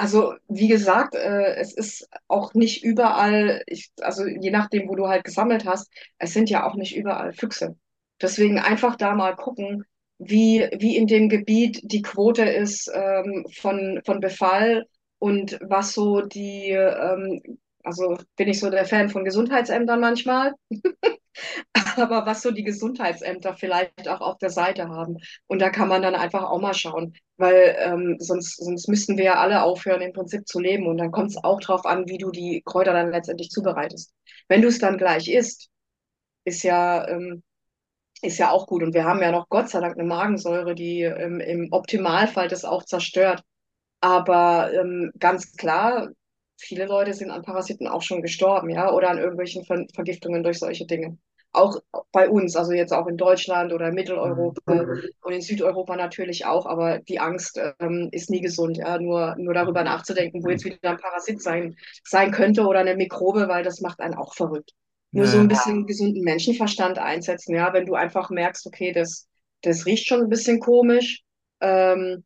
[0.00, 5.08] also wie gesagt, äh, es ist auch nicht überall, ich, also je nachdem, wo du
[5.08, 7.76] halt gesammelt hast, es sind ja auch nicht überall Füchse.
[8.20, 9.84] Deswegen einfach da mal gucken,
[10.18, 14.86] wie, wie in dem Gebiet die Quote ist ähm, von, von Befall
[15.18, 17.40] und was so die, ähm,
[17.84, 20.54] also bin ich so der Fan von Gesundheitsämtern manchmal,
[21.96, 25.18] aber was so die Gesundheitsämter vielleicht auch auf der Seite haben.
[25.46, 29.24] Und da kann man dann einfach auch mal schauen, weil ähm, sonst, sonst müssten wir
[29.24, 30.86] ja alle aufhören, im Prinzip zu leben.
[30.86, 34.12] Und dann kommt es auch drauf an, wie du die Kräuter dann letztendlich zubereitest.
[34.48, 35.68] Wenn du es dann gleich isst,
[36.44, 37.42] ist ja, ähm,
[38.22, 38.82] ist ja auch gut.
[38.82, 42.64] Und wir haben ja noch Gott sei Dank eine Magensäure, die ähm, im Optimalfall das
[42.64, 43.42] auch zerstört.
[44.00, 46.10] Aber ähm, ganz klar,
[46.60, 50.58] viele Leute sind an Parasiten auch schon gestorben, ja, oder an irgendwelchen Ver Vergiftungen durch
[50.58, 51.18] solche Dinge.
[51.52, 51.78] Auch
[52.12, 54.86] bei uns, also jetzt auch in Deutschland oder Mitteleuropa
[55.22, 59.54] und in Südeuropa natürlich auch, aber die Angst ähm, ist nie gesund, ja, nur, nur
[59.54, 63.80] darüber nachzudenken, wo jetzt wieder ein Parasit sein, sein könnte oder eine Mikrobe, weil das
[63.80, 64.72] macht einen auch verrückt.
[65.12, 69.28] Nur so Ja, ein bisschen gesunden Menschenverstand einsetzen, ja, wenn du einfach merkst, okay, das,
[69.62, 71.22] das riecht schon ein bisschen komisch,
[71.60, 72.24] ähm,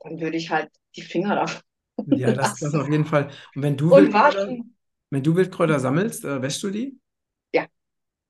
[0.00, 1.62] dann würde ich halt die Finger davon
[2.06, 3.30] ja, das, das auf jeden Fall.
[3.54, 4.58] Und wenn du Und Wildkräuter,
[5.10, 6.98] wenn du Wildkräuter sammelst, äh, wäschst du die?
[7.52, 7.68] Ja,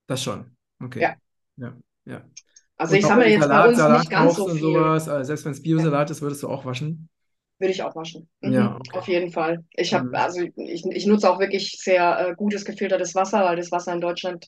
[0.07, 0.55] Das schon.
[0.79, 1.09] Okay.
[1.09, 1.17] ja.
[1.57, 1.75] Ja,
[2.05, 2.29] ja.
[2.77, 4.95] Also Und ich sammle jetzt bei Salat, uns Salat nicht ganz so viel.
[4.95, 7.09] sowas, äh, selbst wenn es Ja, Biosalat ist, würdest du auch waschen?
[7.59, 8.29] würde ich auch waschen.
[8.43, 8.91] Ja, Mhm, okay.
[8.93, 9.63] auf jeden Fall.
[9.71, 10.11] Ich habe, Mhm.
[10.11, 14.01] also ich, ich nutze auch wirklich sehr äh, gutes gefiltertes Wasser, weil das Wasser in
[14.01, 14.47] Deutschland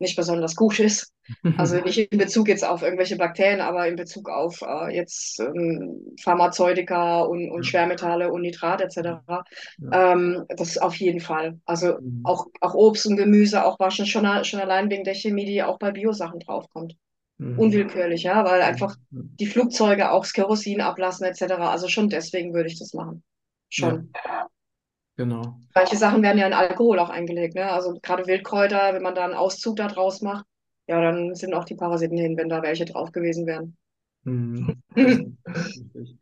[0.00, 1.12] nicht besonders gut ist.
[1.56, 6.14] Also nicht in Bezug jetzt auf irgendwelche Bakterien, aber in Bezug auf äh, jetzt ähm,
[6.22, 9.44] Pharmazeutika und, und Ja, Schwermetalle und Nitrat etc.
[9.78, 9.92] ja.
[9.92, 11.58] Ähm, das auf jeden Fall.
[11.64, 12.22] Also Mhm.
[12.22, 15.78] auch, auch Obst und Gemüse, auch waschen, schon, schon allein wegen der Chemie, die auch
[15.78, 16.94] bei Biosachen draufkommt.
[17.38, 17.56] Mhm.
[17.56, 19.38] Unwillkürlich, ja, weil einfach Mhm.
[19.40, 21.70] die Flugzeuge auch das Kerosin ablassen etc.
[21.72, 23.24] Also schon deswegen würde ich das machen.
[23.76, 24.10] Ja, Schon.
[25.16, 25.60] genau.
[25.74, 27.70] Manche Sachen werden ja in Alkohol auch eingelegt, ne?
[27.70, 30.44] Also gerade Wildkräuter, wenn man da einen Auszug da draus macht,
[30.88, 33.76] ja, dann sind auch die Parasiten hin, wenn da welche drauf gewesen wären.
[35.76, 36.18] Richtig.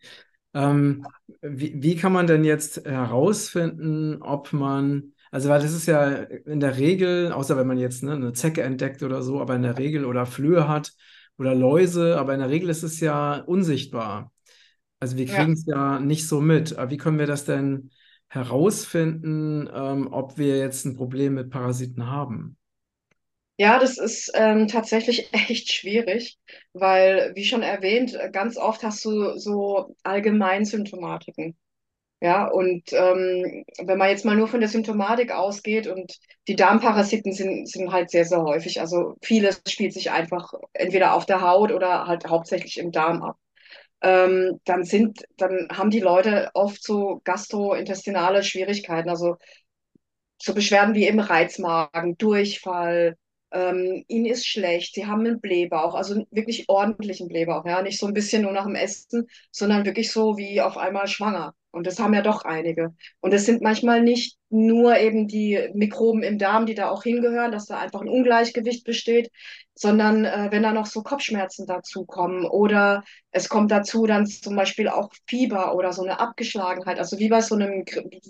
[0.55, 1.07] Ähm,
[1.42, 6.61] wie, wie kann man denn jetzt herausfinden, ob man, Also, weil das ist ja in
[6.61, 9.79] der Regel, außer wenn man jetzt ne, eine Zecke entdeckt oder so, aber in der
[9.79, 10.92] Regel oder Flöhe hat
[11.38, 14.33] oder Läuse, aber in der Regel ist es ja unsichtbar.
[15.00, 15.55] Also wir kriegen Ja.
[15.55, 16.79] es ja nicht so mit.
[16.79, 17.90] Aber wie können wir das denn
[18.29, 22.57] herausfinden, ähm, ob wir jetzt ein Problem mit Parasiten haben?
[23.59, 26.38] Ja, das ist ähm, tatsächlich echt schwierig,
[26.73, 31.57] weil, wie schon erwähnt, ganz oft hast du so Allgemeinsymptomatiken.
[32.21, 37.33] Ja, und ähm, wenn man jetzt mal nur von der Symptomatik ausgeht und die Darmparasiten
[37.33, 38.81] sind, sind halt sehr, sehr häufig.
[38.81, 43.38] Also vieles spielt sich einfach entweder auf der Haut oder halt hauptsächlich im Darm ab.
[44.03, 49.37] Ähm, dann sind, dann haben die Leute oft so gastrointestinale Schwierigkeiten, also
[50.38, 53.16] so Beschwerden wie eben Reizmagen, Durchfall,
[53.52, 58.06] ähm, ihnen ist schlecht, sie haben einen Blähbauch, also wirklich ordentlichen Blähbauch, ja, nicht so
[58.06, 61.54] ein bisschen nur nach dem Essen, sondern wirklich so wie auf einmal schwanger.
[61.70, 62.94] Und das haben ja doch einige.
[63.20, 67.52] Und es sind manchmal nicht nur eben die Mikroben im Darm, die da auch hingehören,
[67.52, 69.30] dass da einfach ein Ungleichgewicht besteht,
[69.74, 74.88] sondern äh, wenn da noch so Kopfschmerzen dazukommen oder es kommt dazu dann zum Beispiel
[74.88, 77.85] auch Fieber oder so eine Abgeschlagenheit, also wie bei so einem,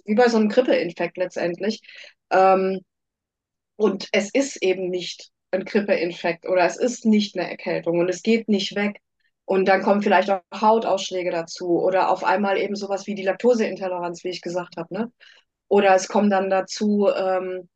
[0.05, 1.83] wie bei so einem Grippeinfekt letztendlich.
[2.31, 2.81] Ähm,
[3.77, 8.23] und es ist eben nicht ein Grippeinfekt oder es ist nicht eine Erkältung und es
[8.23, 9.01] geht nicht weg.
[9.45, 14.25] Und dann kommen vielleicht auch Hautausschläge dazu oder auf einmal eben sowas wie die Laktoseintoleranz,
[14.25, 15.13] wie ich gesagt habe, ne?
[15.69, 17.69] Oder es kommt dann dazu ähm,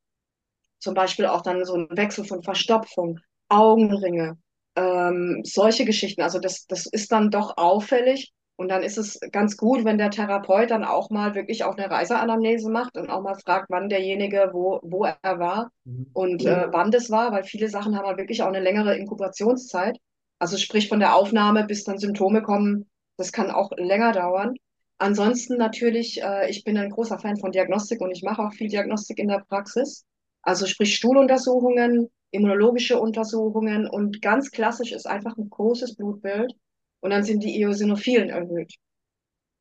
[0.79, 4.39] zum Beispiel auch dann so ein Wechsel von Verstopfung, Augenringe,
[4.77, 6.23] ähm, solche Geschichten.
[6.23, 8.33] Also das, das ist dann doch auffällig.
[8.61, 11.91] Und dann ist es ganz gut, wenn der Therapeut dann auch mal wirklich auch eine
[11.91, 16.07] Reiseanamnese macht und auch mal fragt, wann derjenige, wo, wo er war Mhm.
[16.13, 19.97] und äh, wann das war, weil viele Sachen haben halt wirklich auch eine längere Inkubationszeit.
[20.39, 24.55] Also sprich von der Aufnahme bis dann Symptome kommen, das kann auch länger dauern.
[24.99, 28.69] Ansonsten natürlich, äh, ich bin ein großer Fan von Diagnostik und ich mache auch viel
[28.69, 30.05] Diagnostik in der Praxis.
[30.43, 36.55] Also sprich Stuhluntersuchungen, immunologische Untersuchungen und ganz klassisch ist einfach ein großes Blutbild
[37.01, 38.75] und dann sind die Eosinophilen erhöht.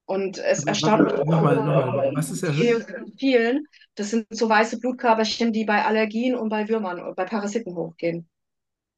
[0.05, 2.63] Und es erstaunt mich Nochmal, nochmal, was ist erhöht?
[2.63, 7.75] Eosinophilen, das sind so weiße Blutkörperchen, die bei Allergien und bei Würmern und bei Parasiten
[7.75, 8.27] hochgehen.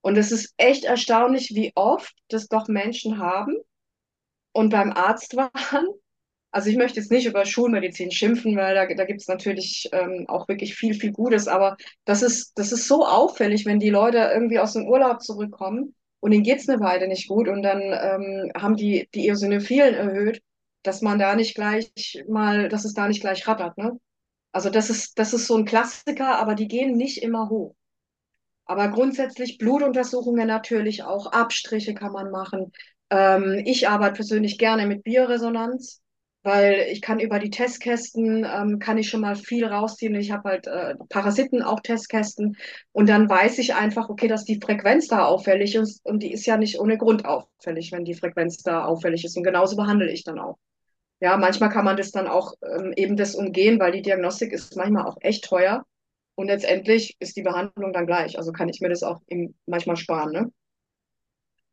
[0.02, 3.56] Und es ist echt erstaunlich, wie oft das doch Menschen haben
[4.54, 5.88] und beim Arzt waren
[6.52, 10.26] also ich möchte jetzt nicht über Schulmedizin schimpfen, weil da, da gibt es natürlich ähm,
[10.28, 14.18] auch wirklich viel, viel Gutes, aber das ist, das ist so auffällig, wenn die Leute
[14.34, 18.52] irgendwie aus dem Urlaub zurückkommen und ihnen geht's eine Weile nicht gut und dann ähm,
[18.56, 20.42] haben die die Eosinophilen erhöht,
[20.84, 21.92] dass man da nicht gleich
[22.30, 24.00] mal, dass es da nicht gleich rattert, ne?
[24.54, 27.76] Also das ist, das ist so ein Klassiker, aber die gehen nicht immer hoch.
[28.66, 32.72] Aber grundsätzlich Blutuntersuchungen natürlich auch, Abstriche kann man machen.
[33.10, 36.01] Ähm, ich arbeite persönlich gerne mit Bioresonanz,
[36.44, 40.16] weil ich kann über die Testkästen, ähm, kann ich schon mal viel rausziehen.
[40.16, 42.58] Ich habe halt äh, Parasiten, auch Testkästen.
[42.92, 46.04] Und dann weiß ich einfach, okay, dass die Frequenz da auffällig ist.
[46.06, 49.38] Und die ist ja nicht ohne Grund auffällig, wenn die Frequenz da auffällig ist.
[49.38, 50.58] Und genauso behandle ich dann auch.
[51.20, 54.76] Ja, manchmal kann man das dann auch ähm, eben das umgehen, weil die Diagnostik ist
[54.76, 55.86] manchmal auch echt teuer.
[56.36, 58.38] Und letztendlich ist die Behandlung dann gleich.
[58.40, 60.52] Also kann ich mir das auch eben manchmal sparen, ne?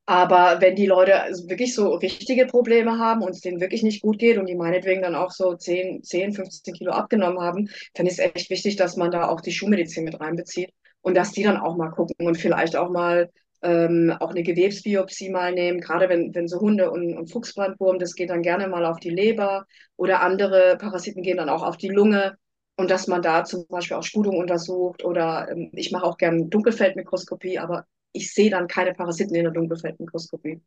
[0.09, 1.12] Aber wenn die Leute
[1.49, 5.03] wirklich so richtige Probleme haben und es denen wirklich nicht gut geht und die meinetwegen
[5.03, 9.11] dann auch so 10, 10, 15 Kilo abgenommen haben, dann ist echt wichtig, dass man
[9.11, 12.75] da auch die Schulmedizin mit reinbezieht und dass die dann auch mal gucken und vielleicht
[12.75, 13.29] auch mal
[13.61, 18.14] ähm, auch eine Gewebsbiopsie mal nehmen, gerade wenn, wenn so Hunde und, und Fuchsbrandwurm, das
[18.14, 19.66] geht dann gerne mal auf die Leber
[19.97, 22.38] oder andere Parasiten gehen dann auch auf die Lunge.
[22.77, 26.47] Und dass man da zum Beispiel auch Sputung untersucht oder ähm, ich mache auch gerne
[26.47, 30.61] Dunkelfeldmikroskopie, aber ich sehe dann keine Parasiten in der Dunkelfeldmikroskopie.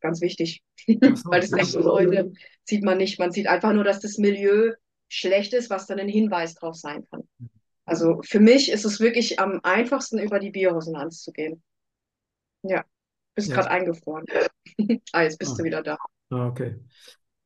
[0.00, 0.62] Ganz wichtig,
[1.02, 1.56] Ach weil so.
[1.56, 2.32] das denken Leute,
[2.64, 3.18] sieht man nicht.
[3.18, 4.72] Man sieht einfach nur, dass das Milieu
[5.08, 7.22] schlecht ist, was dann ein Hinweis drauf sein kann.
[7.84, 11.62] Also für mich ist es wirklich am einfachsten, über die Bioresonanz zu gehen.
[12.62, 12.84] Ja,
[13.34, 13.54] bist Ja.
[13.56, 14.24] gerade eingefroren.
[15.12, 15.56] ah, jetzt bist Ah.
[15.58, 15.96] du wieder da.
[16.30, 16.76] Ah, okay.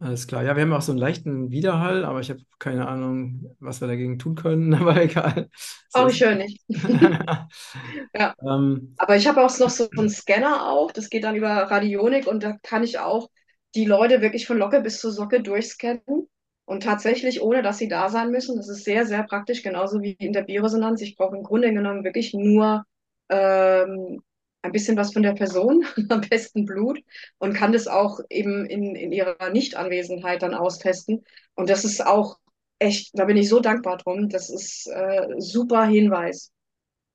[0.00, 0.42] Alles klar.
[0.44, 3.88] Ja, wir haben auch so einen leichten Widerhall, aber ich habe keine Ahnung, was wir
[3.88, 5.50] dagegen tun können, aber egal.
[5.88, 6.60] So Auch ich höre nicht.
[8.14, 8.34] Ja.
[8.42, 12.26] ähm, Aber ich habe auch noch so einen Scanner auch, das geht dann über Radionik
[12.26, 13.30] und da kann ich auch
[13.74, 16.28] die Leute wirklich von Locke bis zur Socke durchscannen
[16.66, 18.56] und tatsächlich ohne, dass sie da sein müssen.
[18.56, 21.00] Das ist sehr, sehr praktisch, genauso wie in der Bioresonanz.
[21.02, 22.84] Ich brauche im Grunde genommen wirklich nur
[23.28, 24.22] ähm,
[24.62, 27.00] ein bisschen was von der Person, am besten Blut
[27.38, 31.24] und kann das auch eben in, in ihrer Nichtanwesenheit dann austesten.
[31.54, 32.38] Und das ist auch
[32.78, 34.28] echt, da bin ich so dankbar drum.
[34.28, 36.50] Das ist äh, super Hinweis.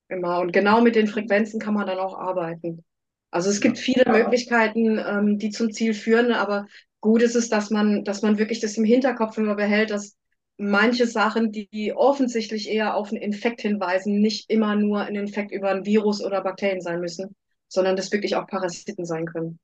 [0.08, 0.40] Immer.
[0.40, 2.84] Und genau mit den Frequenzen kann man dann auch arbeiten.
[3.32, 6.68] Also es gibt viele Möglichkeiten, ähm, die zum Ziel führen, aber
[7.02, 10.16] gut ist es, dass man, dass man wirklich das im Hinterkopf immer behält, dass
[10.58, 15.70] manche Sachen, die offensichtlich eher auf einen Infekt hinweisen, nicht immer nur ein Infekt über
[15.72, 17.36] ein Virus oder Bakterien sein müssen,
[17.68, 19.60] sondern das wirklich auch Parasiten sein können.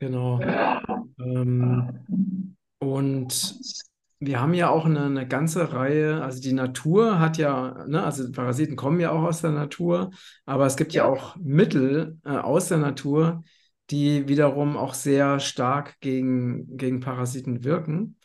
[0.00, 0.52] Genau.
[1.20, 1.92] Ähm,
[2.78, 3.62] und
[4.20, 8.30] wir haben ja auch eine, eine ganze Reihe, also die Natur hat ja, ne, also
[8.32, 10.12] Parasiten kommen ja auch aus der Natur,
[10.46, 13.44] aber es gibt ja Ja, auch Mittel äh, aus der Natur,
[13.90, 18.18] die wiederum auch sehr stark gegen, gegen Parasiten wirken.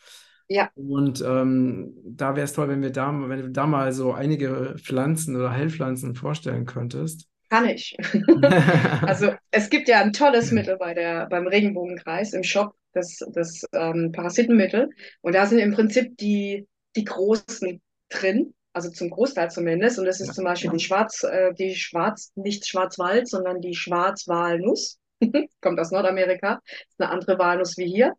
[0.50, 4.12] Ja, Und ähm, da wäre es toll, wenn wir da, wenn du da mal so
[4.12, 7.28] einige Pflanzen oder Heilpflanzen vorstellen könntest.
[7.48, 7.96] kann ich.
[9.06, 13.62] Also es gibt ja ein tolles Mittel bei der, beim Regenbogenkreis im Shop, das, das
[13.72, 14.90] ähm, Parasitenmittel.
[15.20, 19.98] Und da sind im Prinzip die, die großen drin, also zum Großteil zumindest.
[19.98, 20.34] Und das ist Ja.
[20.34, 24.98] zum Beispiel die Schwarz, äh, die Schwarz, nicht Schwarzwald, sondern die Schwarzwalnuss.
[25.60, 26.60] Kommt aus Nordamerika.
[26.88, 28.14] Ist eine andere Walnuss wie hier.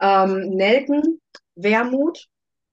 [0.00, 1.20] Ähm, Nelken,
[1.54, 2.26] Wermut,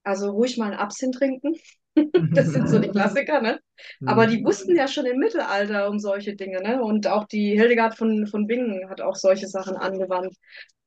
[0.04, 1.56] also ruhig mal einen Absinth trinken.
[2.34, 3.60] Das sind so die Klassiker, ne?
[4.06, 4.46] Aber die Mhm.
[4.46, 6.82] wussten ja schon im Mittelalter um solche Dinge, ne?
[6.82, 10.36] Und auch die Hildegard von, von Bingen hat auch solche Sachen angewandt.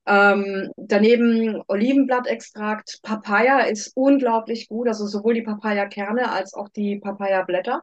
[0.06, 3.00] Ähm, daneben Olivenblattextrakt.
[3.02, 7.82] Papaya ist unglaublich gut, also sowohl die Papaya-Kerne als auch die Papaya-Blätter.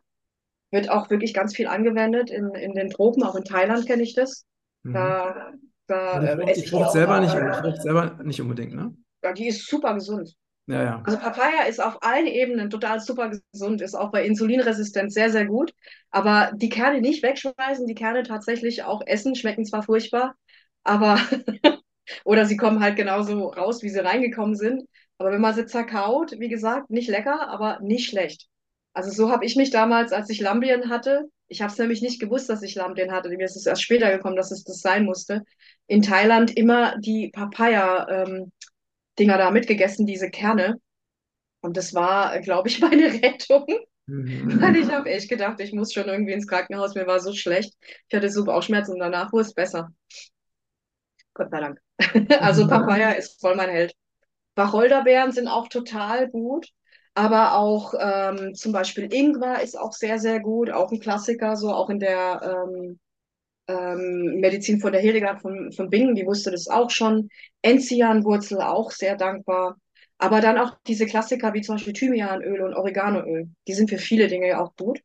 [0.72, 4.13] Wird auch wirklich ganz viel angewendet in, in den Tropen, auch in Thailand kenne ich
[4.15, 4.45] das.
[4.84, 4.93] Mhm.
[4.93, 5.52] Da,
[5.88, 6.93] da die äh, die ich die Frucht auch.
[6.93, 8.93] selber nicht, die selber nicht unbedingt, ne?
[9.23, 10.36] Ja, die ist super gesund.
[10.67, 11.01] Ja, ja.
[11.03, 15.45] Also Papaya ist auf allen Ebenen total super gesund, ist auch bei Insulinresistenz sehr, sehr
[15.45, 15.73] gut.
[16.12, 20.36] Aber die Kerne nicht wegschmeißen, die Kerne tatsächlich auch essen, schmecken zwar furchtbar,
[20.84, 21.19] aber
[22.23, 24.84] oder sie kommen halt genauso raus, wie sie reingekommen sind.
[25.17, 28.47] Aber wenn man sie zerkaut, wie gesagt, nicht lecker, aber nicht schlecht.
[28.93, 32.19] Also so habe ich mich damals, als ich Lambien hatte, ich habe es nämlich nicht
[32.19, 35.05] gewusst, dass ich Lambien hatte, mir ist es erst später gekommen, dass es das sein
[35.05, 35.43] musste,
[35.88, 38.51] in Thailand immer die Papaya, ähm,
[39.19, 40.75] Dinger da mitgegessen, diese Kerne.
[41.62, 43.65] Und das war, glaube ich, meine Rettung,
[44.62, 44.77] weil Mhm.
[44.77, 47.73] ich habe echt gedacht, ich muss schon irgendwie ins Krankenhaus, mir war so schlecht.
[48.10, 49.89] Ich hatte so Bauchschmerzen und danach wurde es besser.
[51.34, 51.79] Gott sei Dank.
[52.41, 53.93] Also Papaya ist voll mein Held.
[54.55, 56.67] Wacholderbeeren sind auch total gut,
[57.15, 61.73] aber auch ähm, zum Beispiel Ingwer ist auch sehr, sehr gut, auch ein Klassiker, so
[61.73, 62.99] auch in der ähm,
[63.69, 67.29] ähm, Medizin von der Hildegard von, von Bingen, die wusste das auch schon.
[67.62, 69.77] Enzianwurzel auch sehr dankbar.
[70.17, 73.47] Aber dann auch diese Klassiker wie zum Beispiel Thymianöl und Oreganoöl.
[73.67, 74.99] Die sind für viele Dinge auch gut.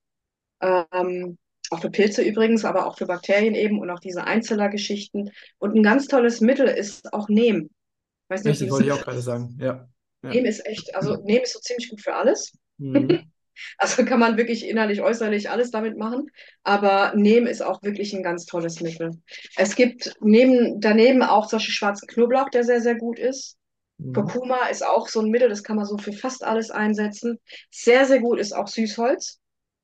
[0.62, 1.38] Ähm,
[1.70, 5.30] auch für Pilze übrigens, aber auch für Bakterien eben und auch diese Einzellergeschichten.
[5.58, 7.64] Und ein ganz tolles Mittel ist auch Neem.
[7.66, 9.56] Ich weiß nicht, Richtig, wollte ich auch gerade sagen.
[9.60, 9.88] Ja.
[10.22, 10.30] Ja.
[10.30, 12.56] Neem ist echt, also Neem ist so ziemlich gut für alles.
[12.78, 13.30] Mhm.
[13.78, 16.30] Also kann man wirklich innerlich, äußerlich alles damit machen.
[16.62, 19.10] Aber Neem ist auch wirklich ein ganz tolles Mittel.
[19.56, 23.56] Es gibt neben, daneben auch solche schwarzen Knoblauch, der sehr, sehr gut ist.
[23.98, 24.12] Mhm.
[24.12, 27.38] Kurkuma ist auch so ein Mittel, das kann man so für fast alles einsetzen.
[27.70, 29.40] Sehr, sehr gut ist auch Süßholz.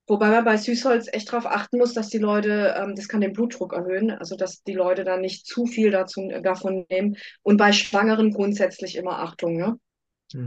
[0.07, 3.33] Wobei man bei Süßholz echt darauf achten muss, dass die Leute, ähm, das kann den
[3.33, 7.17] Blutdruck erhöhen, also dass die Leute da nicht zu viel dazu, davon nehmen.
[7.43, 9.79] Und bei Schwangeren grundsätzlich immer Achtung, ne?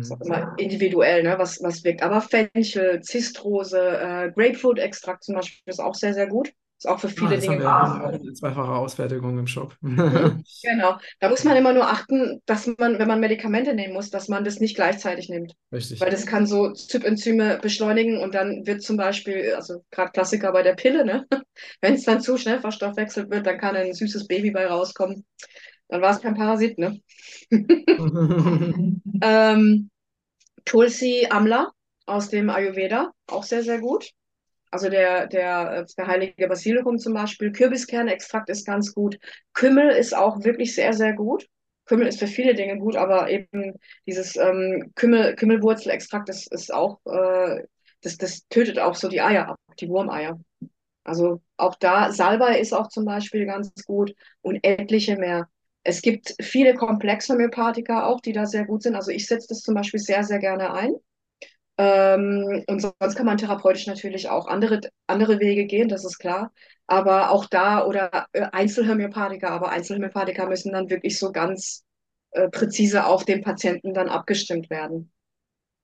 [0.02, 0.26] Ist auch Mhm.
[0.26, 2.02] immer individuell, ne, was, was wirkt.
[2.04, 6.54] Aber Fenchel, Zistrose, äh, Grapefruit-Extrakt zum Beispiel ist auch sehr, sehr gut.
[6.78, 8.22] Ist auch für Ah, viele haben Dinge gut.
[8.24, 9.78] eine zweifache Ausfertigung im Shop.
[9.82, 10.44] Mhm.
[10.64, 10.98] Genau.
[11.20, 14.44] Da muss man immer nur achten, dass man, wenn man Medikamente nehmen muss, dass man
[14.44, 15.54] das nicht gleichzeitig nimmt.
[16.00, 16.12] Weil Richtig.
[16.12, 20.74] das kann so Zypenzyme beschleunigen und dann wird zum Beispiel, also gerade Klassiker bei der
[20.76, 21.26] Pille, ne?
[21.82, 25.26] Wenn es dann zu schnell verstoffwechselt wird, dann kann ein süßes Baby bei rauskommen.
[25.94, 27.00] Dann war es kein Parasit, ne?
[29.22, 29.92] Ähm,
[30.66, 31.72] Tulsi Amla
[32.08, 34.10] aus dem Ayurveda, auch sehr, sehr gut.
[34.72, 37.52] Also der, der, der heilige Basilikum zum Beispiel.
[37.52, 39.20] Kürbiskernextrakt ist ganz gut.
[39.54, 41.48] Kümmel ist auch wirklich sehr, sehr gut.
[41.86, 43.76] Kümmel ist für viele Dinge gut, aber eben
[44.08, 47.62] dieses ähm, Kümmel, Kümmelwurzelextrakt ist, ist auch, äh,
[48.02, 50.40] das, das tötet auch so die Eier ab, die Wurmeier.
[51.04, 55.50] Also auch da, Salbei ist auch zum Beispiel ganz gut und etliche mehr.
[55.84, 58.96] Es gibt viele Komplexhomöopathika auch, die da sehr gut sind.
[58.96, 60.96] Also ich setze das zum Beispiel sehr, sehr gerne ein.
[61.78, 66.52] Ähm, und sonst kann man therapeutisch natürlich auch andere, andere Wege gehen, das ist klar.
[66.88, 71.84] Aber auch da oder äh, Einzelhomöopathika, aber Einzelhomöopathika müssen dann wirklich so ganz
[72.32, 75.12] äh, präzise auf den Patienten dann abgestimmt werden.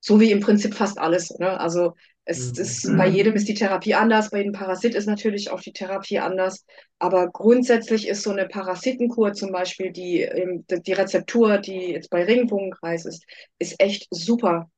[0.00, 1.30] So wie im Prinzip fast alles.
[1.38, 1.58] Ne?
[1.60, 1.94] Also
[2.24, 2.56] es Mhm.
[2.56, 6.18] ist bei jedem ist die Therapie anders, bei jedem Parasit ist natürlich auch die Therapie
[6.20, 6.64] anders.
[6.98, 12.24] Aber grundsätzlich ist so eine Parasitenkur zum Beispiel, die, ähm, die Rezeptur, die jetzt bei
[12.24, 13.24] Regenbogenkreis ist,
[13.58, 14.70] ist echt super.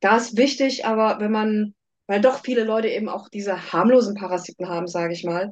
[0.00, 1.74] Da ist wichtig, aber wenn man,
[2.06, 5.50] weil doch viele Leute eben auch diese harmlosen Parasiten haben, sage ich mal,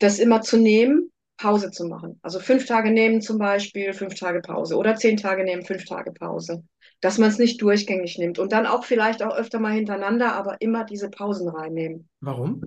[0.00, 1.11] das immer zu nehmen,
[1.42, 2.20] Pause zu machen.
[2.22, 6.12] Also fünf Tage nehmen zum Beispiel, fünf Tage Pause oder zehn Tage nehmen, fünf Tage
[6.12, 6.62] Pause.
[7.00, 10.60] Dass man es nicht durchgängig nimmt und dann auch vielleicht auch öfter mal hintereinander, aber
[10.60, 12.08] immer diese Pausen reinnehmen.
[12.20, 12.62] Warum?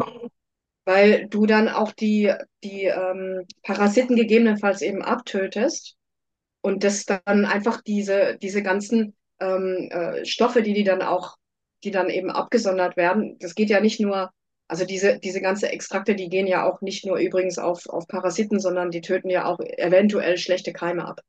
[0.84, 2.34] Weil du dann auch die,
[2.66, 5.96] die ähm, Parasiten gegebenenfalls eben abtötest
[6.62, 11.38] und das dann einfach diese, diese ganzen ähm, äh, Stoffe, die die dann auch,
[11.86, 14.32] die dann eben abgesondert werden, das geht ja nicht nur
[14.68, 18.60] also diese, diese ganze Extrakte, die gehen ja auch nicht nur übrigens auf, auf Parasiten,
[18.60, 21.22] sondern die töten ja auch eventuell schlechte Keime ab.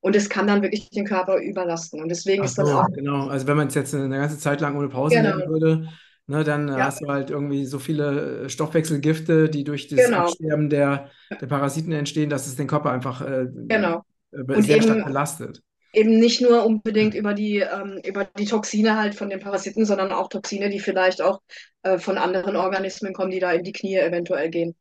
[0.00, 2.02] Und es kann dann wirklich den Körper überlasten.
[2.02, 2.88] Und deswegen Ach ist das so, auch.
[2.94, 3.28] genau.
[3.28, 5.22] Also wenn man es jetzt eine ganze Zeit lang ohne Pause Genau.
[5.22, 5.88] nehmen würde,
[6.26, 10.16] ne, dann Ja, hast du halt irgendwie so viele äh, Stoffwechselgifte, die durch das genau,
[10.16, 14.04] Absterben der, der Parasiten entstehen, dass es den Körper einfach äh, genau.
[14.32, 15.62] äh, sehr stark eben, belastet.
[15.92, 20.12] Eben nicht nur unbedingt über die, ähm, über die Toxine halt von den Parasiten, sondern
[20.12, 21.40] auch Toxine, die vielleicht auch
[21.82, 24.74] äh, von anderen Organismen kommen, die da in die Knie eventuell gehen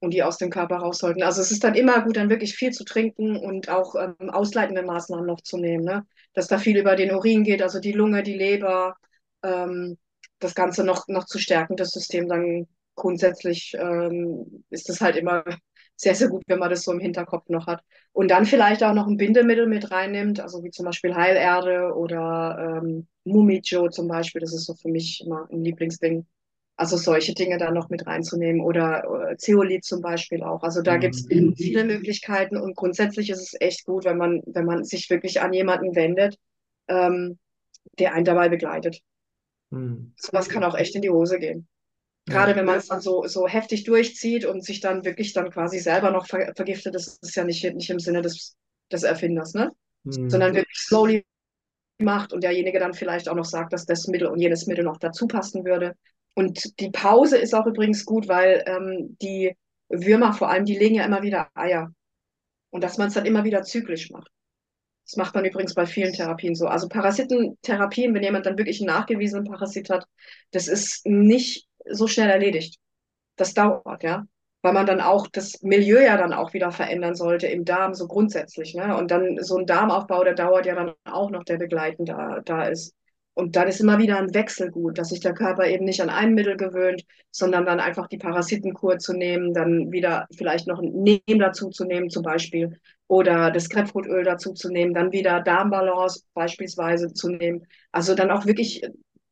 [0.00, 1.22] und die aus dem Körper raus sollten.
[1.22, 4.82] Also es ist dann immer gut, dann wirklich viel zu trinken und auch ähm, ausleitende
[4.82, 6.06] Maßnahmen noch zu nehmen, ne?
[6.34, 8.96] Dass da viel über den Urin geht, also die Lunge, die Leber,
[9.42, 9.98] ähm,
[10.38, 15.44] das Ganze noch, noch zu stärken, das System dann grundsätzlich ähm, ist es halt immer
[15.96, 17.82] sehr, sehr gut, wenn man das so im Hinterkopf noch hat.
[18.12, 22.80] Und dann vielleicht auch noch ein Bindemittel mit reinnimmt, also wie zum Beispiel Heilerde oder
[22.82, 26.26] ähm, Mumijo zum Beispiel, das ist so für mich immer ein Lieblingsding.
[26.76, 30.62] Also solche Dinge dann noch mit reinzunehmen oder äh, Zeolit zum Beispiel auch.
[30.64, 31.54] Also da gibt es Mhm.
[31.56, 35.52] viele Möglichkeiten und grundsätzlich ist es echt gut, wenn man, wenn man sich wirklich an
[35.52, 36.36] jemanden wendet,
[36.88, 37.38] ähm,
[37.98, 39.02] der einen dabei begleitet.
[39.70, 40.14] Mhm.
[40.16, 41.68] Sowas kann auch echt in die Hose gehen.
[42.28, 42.34] Ja.
[42.34, 45.78] Gerade wenn man es dann so, so heftig durchzieht und sich dann wirklich dann quasi
[45.78, 48.56] selber noch ver vergiftet, das ist ja nicht, nicht im Sinne des,
[48.90, 49.72] des Erfinders, ne?
[50.04, 50.30] Mhm.
[50.30, 51.24] Sondern wirklich slowly
[51.98, 54.98] macht und derjenige dann vielleicht auch noch sagt, dass das Mittel und jenes Mittel noch
[54.98, 55.94] dazu passen würde.
[56.34, 59.54] Und die Pause ist auch übrigens gut, weil ähm, die
[59.88, 61.92] Würmer vor allem, die legen ja immer wieder Eier.
[62.70, 64.28] Und dass man es dann immer wieder zyklisch macht.
[65.06, 66.66] Das macht man übrigens bei vielen Therapien so.
[66.66, 70.06] Also Parasitentherapien, wenn jemand dann wirklich einen nachgewiesenen Parasit hat,
[70.50, 72.78] das ist nicht so schnell erledigt.
[73.36, 74.26] Das dauert, ja.
[74.62, 78.06] Weil man dann auch das Milieu ja dann auch wieder verändern sollte im Darm, so
[78.06, 78.96] grundsätzlich, ne?
[78.96, 82.64] Und dann so ein Darmaufbau, der dauert ja dann auch noch, der begleitend da, da
[82.64, 82.94] ist.
[83.34, 86.08] Und dann ist immer wieder ein Wechsel gut, dass sich der Körper eben nicht an
[86.08, 90.92] ein Mittel gewöhnt, sondern dann einfach die Parasitenkur zu nehmen, dann wieder vielleicht noch ein
[90.92, 92.78] Neem dazu zu nehmen, zum Beispiel,
[93.08, 97.66] oder das Grapefruitöl dazu zu nehmen, dann wieder Darmbalance beispielsweise zu nehmen.
[97.90, 98.82] Also dann auch wirklich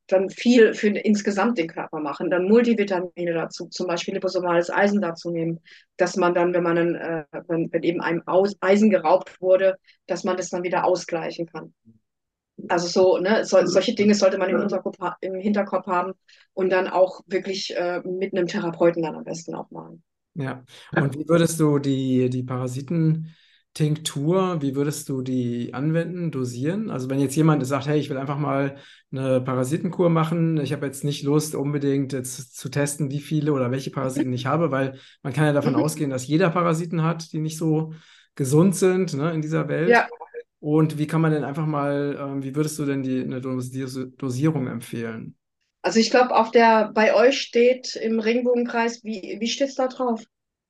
[0.07, 5.31] dann viel für insgesamt den Körper machen, dann Multivitamine dazu, zum Beispiel liposomales Eisen dazu
[5.31, 5.59] nehmen,
[5.97, 9.77] dass man dann, wenn man dann, äh, wenn, wenn eben einem Aus, Eisen geraubt wurde,
[10.07, 11.73] dass man das dann wieder ausgleichen kann.
[12.67, 16.13] Also so, ne, so, solche Dinge sollte man im Hinterkopf, im Hinterkopf haben
[16.53, 20.03] und dann auch wirklich äh, mit einem Therapeuten dann am besten auch machen.
[20.35, 20.63] Ja.
[20.95, 22.43] Und wie würdest du die, die
[23.75, 26.91] Parasitentinktur, wie würdest du die anwenden, dosieren?
[26.91, 28.77] Also wenn jetzt jemand sagt, hey, ich will einfach mal
[29.11, 33.71] eine Parasitenkur machen, ich habe jetzt nicht Lust, unbedingt jetzt zu testen, wie viele oder
[33.71, 35.75] welche Parasiten ich habe, weil man kann ja davon Mhm.
[35.75, 37.93] ausgehen, dass jeder Parasiten hat, die nicht so
[38.35, 39.97] gesund sind, ne, in dieser Welt.
[39.97, 40.09] Ja,
[40.59, 43.71] Und wie kann man denn einfach mal, ähm, wie würdest du denn die, eine Dos
[44.17, 45.35] Dosierung empfehlen?
[45.81, 50.23] also ich glaube, auf der, bei euch steht im Regenbogenkreis, wie, wie steht's da drauf?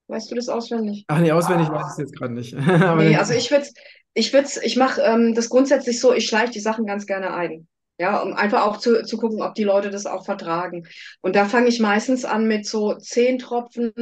[0.08, 1.06] Weißt du das auswendig?
[1.08, 2.54] Ach nee, auswendig weiß ich es jetzt gerade nicht.
[2.98, 3.68] Nee, also ich würde,
[4.14, 7.68] ich würde, ich mache ähm, das grundsätzlich so, ich schleiche die Sachen ganz gerne ein.
[8.00, 10.88] Ja, um einfach auch zu, zu gucken, ob die Leute das auch vertragen.
[11.22, 13.94] Und da fange ich meistens an mit so 10 Tropfen,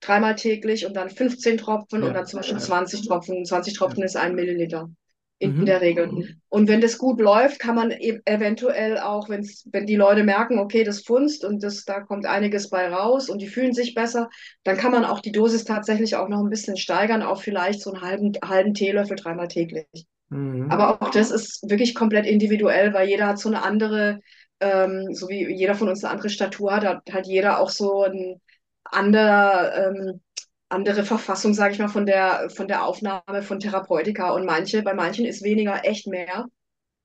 [0.00, 3.44] dreimal täglich und dann 15 Tropfen und ja, dann zum Beispiel ja, 20 Tropfen.
[3.44, 3.78] 20 ja.
[3.78, 4.90] Tropfen ist ein Milliliter
[5.38, 5.64] in Mhm.
[5.66, 6.12] der Regel.
[6.48, 10.58] Und wenn das gut läuft, kann man e eventuell auch, wenn's, wenn die Leute merken,
[10.58, 14.30] okay, das funzt und das, da kommt einiges bei raus und die fühlen sich besser,
[14.64, 17.92] dann kann man auch die Dosis tatsächlich auch noch ein bisschen steigern auf vielleicht so
[17.92, 19.86] einen halben, halben Teelöffel dreimal täglich.
[20.30, 20.68] Mhm.
[20.68, 24.20] Aber auch das ist wirklich komplett individuell, weil jeder hat so eine andere,
[24.60, 28.02] ähm, so wie jeder von uns eine andere Statur hat, hat halt jeder auch so
[28.04, 28.40] ein
[28.84, 30.20] anderer, ähm,
[30.68, 34.30] andere Verfassung, sage ich mal, von der, von der Aufnahme von Therapeutika.
[34.32, 36.46] Und manche, bei manchen ist weniger echt mehr.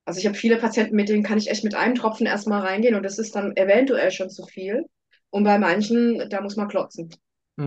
[0.05, 2.95] Also ich habe viele Patienten, mit denen kann ich echt mit einem Tropfen erstmal reingehen
[2.95, 4.85] und das ist dann eventuell schon zu viel.
[5.29, 7.09] Und bei manchen, da muss man klotzen.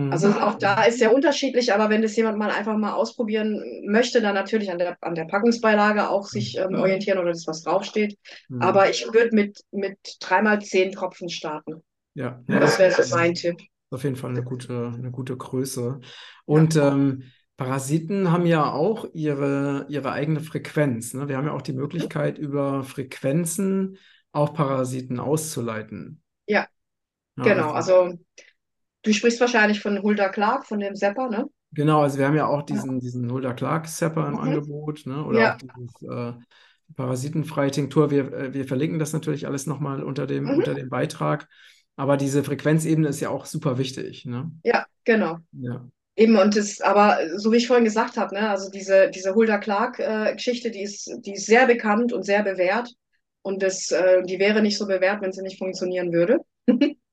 [0.09, 0.37] Also Mhm.
[0.37, 4.35] auch da ist sehr unterschiedlich, aber wenn das jemand mal einfach mal ausprobieren möchte, dann
[4.35, 8.17] natürlich an der, an der Packungsbeilage auch sich ähm, orientieren oder das, was draufsteht.
[8.49, 8.61] Mhm.
[8.61, 11.81] Aber ich würde mit, mit dreimal zehn Tropfen starten.
[12.13, 13.59] Ja, ja, Das wäre so mein Tipp.
[13.95, 15.99] Auf jeden Fall eine gute, eine gute Größe.
[16.45, 17.23] Und ähm,
[17.57, 21.13] Parasiten haben ja auch ihre, ihre eigene Frequenz.
[21.13, 21.27] Ne?
[21.29, 23.97] Wir haben ja auch die Möglichkeit, über Frequenzen
[24.31, 26.21] auch Parasiten auszuleiten.
[26.47, 26.67] Ja,
[27.37, 27.71] Ja, genau.
[27.71, 28.19] also, Also
[29.03, 31.49] du sprichst wahrscheinlich von Hulda Clark, von dem Sepper, ne?
[31.71, 34.39] Genau, also wir haben ja auch diesen, diesen Hulda Clark Sepper im Mhm.
[34.39, 35.25] Angebot, ne?
[35.25, 35.53] Oder Ja.
[35.53, 36.33] auch dieses äh,
[36.95, 38.11] parasitenfreie Tinktur.
[38.11, 40.55] Wir, äh, wir verlinken das natürlich alles nochmal unter dem, Mhm.
[40.55, 41.49] unter dem Beitrag.
[41.95, 44.51] Aber diese Frequenzebene ist ja auch super wichtig, ne?
[44.63, 45.37] Ja, genau.
[45.53, 45.87] Ja.
[46.17, 49.57] Eben, und das, aber so wie ich vorhin gesagt habe, ne, also diese, diese Hulda
[49.57, 52.89] Clark-Geschichte, die ist, die ist sehr bekannt und sehr bewährt.
[53.41, 56.39] Und das, äh, die wäre nicht so bewährt, wenn sie nicht funktionieren würde.
[56.67, 56.95] Mhm.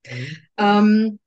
[0.58, 1.20] Ähm,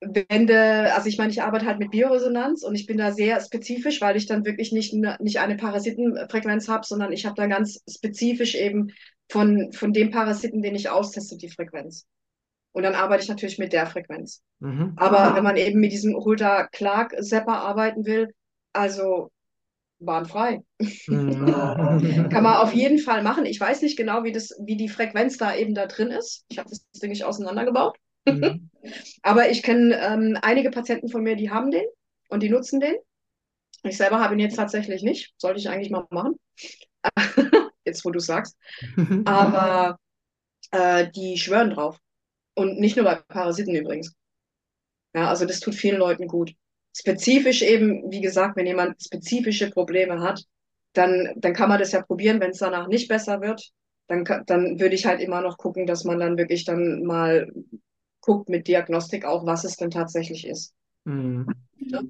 [0.00, 3.40] wenn de, also ich meine, ich arbeite halt mit Bioresonanz und ich bin da sehr
[3.40, 7.82] spezifisch, weil ich dann wirklich nicht, nicht eine Parasitenfrequenz habe, sondern ich habe da ganz
[7.88, 8.92] spezifisch eben
[9.28, 12.06] von, von dem Parasiten, den ich austeste, die Frequenz.
[12.72, 14.42] Und dann arbeite ich natürlich mit der Frequenz.
[14.60, 14.94] Mhm.
[14.96, 18.34] Aber wenn man eben mit diesem Hulda Clark Sepper arbeiten will,
[18.72, 19.30] also
[19.98, 20.62] bahnfrei.
[21.06, 21.46] Mhm.
[22.30, 23.46] Kann man auf jeden Fall machen.
[23.46, 26.44] Ich weiß nicht genau, wie das, wie die Frequenz da eben da drin ist.
[26.48, 27.96] Ich habe das Ding nicht auseinandergebaut.
[28.26, 28.70] Mhm.
[29.22, 31.84] Aber ich kenne ähm, einige Patienten von mir, die haben den
[32.28, 32.96] und die nutzen den.
[33.84, 35.34] Ich selber habe ihn jetzt tatsächlich nicht.
[35.36, 36.38] Sollte ich eigentlich mal machen.
[37.84, 38.56] jetzt, wo du sagst.
[39.24, 39.98] Aber
[40.70, 41.98] äh, die schwören drauf.
[42.54, 44.14] Und nicht nur bei Parasiten übrigens.
[45.14, 46.52] Ja, also das tut vielen Leuten gut.
[46.94, 50.44] Spezifisch eben, wie gesagt, wenn jemand spezifische Probleme hat,
[50.92, 52.40] dann, dann kann man das ja probieren.
[52.40, 53.70] Wenn es danach nicht besser wird,
[54.08, 57.50] dann, dann würde ich halt immer noch gucken, dass man dann wirklich dann mal
[58.20, 60.74] guckt mit Diagnostik auch, was es denn tatsächlich ist.
[61.04, 61.46] Mhm.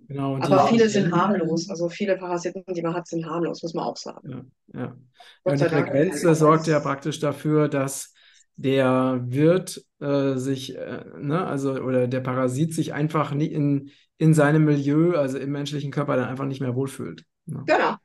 [0.09, 1.71] Genau, Aber viele sind harmlos.
[1.71, 4.53] Also viele Parasiten, die man hat, sind harmlos, muss man auch sagen.
[4.75, 4.97] Ja, ja.
[5.45, 5.65] Und die.
[5.65, 8.13] Frequenz sorgt ja praktisch dafür, dass
[8.57, 14.35] der Wirt äh, sich, äh, ne, also oder der Parasit sich einfach nie in, in
[14.35, 17.25] seinem Milieu, also im menschlichen Körper, dann einfach nicht mehr wohlfühlt.
[17.47, 17.67] Ne?
[17.67, 17.97] Genau.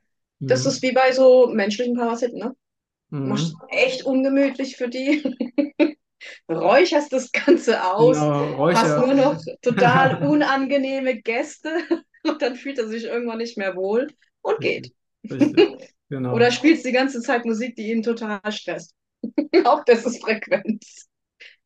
[0.46, 0.66] Das Mhm.
[0.66, 2.56] ist wie bei so menschlichen Parasiten, ne?
[3.24, 3.62] Machst Mhm.
[3.68, 5.22] echt ungemütlich für die.
[6.50, 11.70] Räucherst das Ganze aus, Genau, hast nur noch total unangenehme Gäste
[12.24, 14.08] und dann fühlt er sich irgendwann nicht mehr wohl
[14.42, 14.92] und geht.
[15.30, 16.34] Richtig, genau.
[16.34, 18.94] Oder spielst die ganze Zeit Musik, die ihn total stresst.
[19.64, 21.08] Auch das ist Frequenz.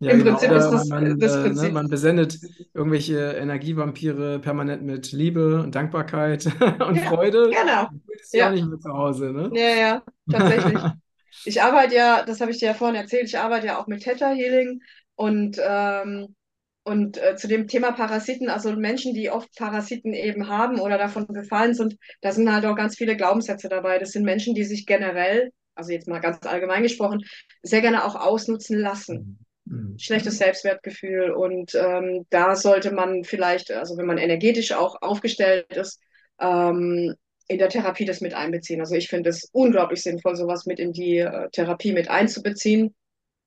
[0.00, 0.40] Ja, Im genau.
[0.40, 1.70] Prinzip ist das man, das äh, ne, Prinzip.
[1.70, 2.40] man besendet
[2.74, 6.46] irgendwelche Energievampire permanent mit Liebe und Dankbarkeit
[6.86, 7.62] und Ja, Freude.
[7.64, 7.88] genau.
[8.07, 9.53] Fühlt es sich auch Ja, nicht mehr zu Hause, ne?
[9.53, 10.88] ja, ja, tatsächlich.
[11.44, 14.03] Ich arbeite ja, das habe ich dir ja vorhin erzählt, ich arbeite ja auch mit
[14.03, 14.80] Theta Healing
[15.16, 16.36] und, ähm,
[16.84, 21.26] und äh, zu dem Thema Parasiten, also Menschen, die oft Parasiten eben haben oder davon
[21.28, 23.98] befallen sind, da sind halt auch ganz viele Glaubenssätze dabei.
[23.98, 27.25] Das sind Menschen, die sich generell, also jetzt mal ganz allgemein gesprochen,
[27.62, 29.39] sehr gerne auch ausnutzen lassen.
[29.64, 29.99] Mhm.
[29.99, 36.01] Schlechtes Selbstwertgefühl und ähm, da sollte man vielleicht, also wenn man energetisch auch aufgestellt ist,
[36.41, 37.14] ähm,
[37.49, 38.81] in der Therapie das mit einbeziehen.
[38.81, 42.95] Also ich finde es unglaublich sinnvoll, sowas mit in die äh, Therapie mit einzubeziehen,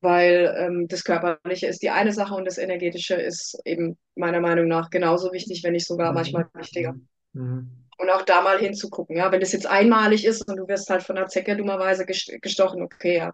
[0.01, 4.67] weil ähm, das Körperliche ist die eine Sache und das Energetische ist eben meiner Meinung
[4.67, 6.95] nach genauso wichtig, wenn nicht sogar manchmal wichtiger.
[7.33, 7.84] Mhm.
[7.97, 11.03] Und auch da mal hinzugucken, ja, wenn das jetzt einmalig ist und du wirst halt
[11.03, 13.33] von der Zecke dummerweise gest- gestochen, okay, ja.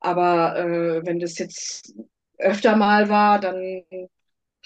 [0.00, 1.94] Aber äh, wenn das jetzt
[2.38, 3.84] öfter mal war, dann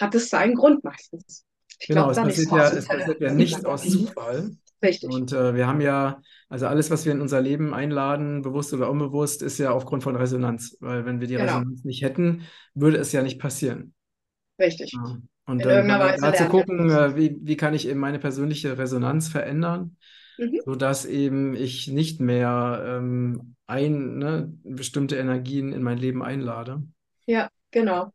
[0.01, 1.45] hat es seinen Grund meistens.
[1.79, 4.57] Ich Genau, glaube es passiert ja, es passiert ja nichts aus Zufall.
[4.83, 5.09] Richtig.
[5.09, 8.91] Und äh, wir haben ja, also alles, was wir in unser Leben einladen, bewusst oder
[8.91, 10.77] unbewusst, ist ja aufgrund von Resonanz.
[10.81, 11.43] Weil wenn wir die Genau.
[11.45, 12.43] Resonanz nicht hätten,
[12.75, 13.95] würde es ja nicht passieren.
[14.59, 14.93] Richtig.
[14.93, 15.21] Ja.
[15.47, 18.79] Und In äh, irgendeiner da, zu gucken, äh, wie, wie kann ich eben meine persönliche
[18.79, 19.97] Resonanz verändern,
[20.39, 20.61] Mhm.
[20.65, 26.83] sodass eben ich nicht mehr ähm, ein, ne, bestimmte Energien in mein Leben einlade.
[27.27, 28.13] Ja, genau.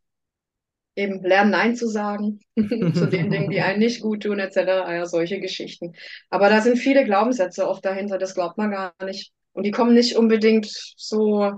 [0.94, 2.40] Eben lernen, Nein zu sagen
[2.94, 4.92] zu den Dingen, die einen nicht gut tun, etc.
[4.92, 5.94] Ja, solche Geschichten.
[6.30, 9.32] Aber da sind viele Glaubenssätze oft dahinter, das glaubt man gar nicht.
[9.52, 10.66] Und die kommen nicht unbedingt
[10.96, 11.52] so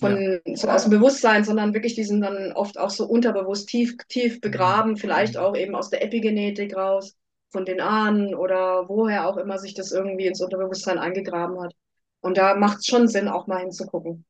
[0.00, 0.08] Ja.
[0.08, 3.96] von so aus dem Bewusstsein, sondern wirklich, die sind dann oft auch so unterbewusst tief,
[4.08, 7.16] tief begraben, vielleicht auch eben aus der Epigenetik raus,
[7.50, 11.74] von den Ahnen oder woher auch immer sich das irgendwie ins Unterbewusstsein eingegraben hat.
[12.20, 14.24] Und da macht es schon Sinn, auch mal hinzugucken.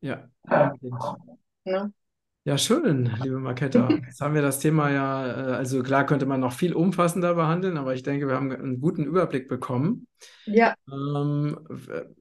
[0.00, 1.02] Ja, unbedingt.
[1.64, 1.92] Ne?
[2.44, 3.88] Ja, schön, liebe Marketta.
[4.04, 7.76] Jetzt haben wir das Thema ja, äh, also klar könnte man noch viel umfassender behandeln,
[7.76, 10.08] aber ich denke, wir haben einen guten Überblick bekommen.
[10.46, 11.56] Ja, Ähm,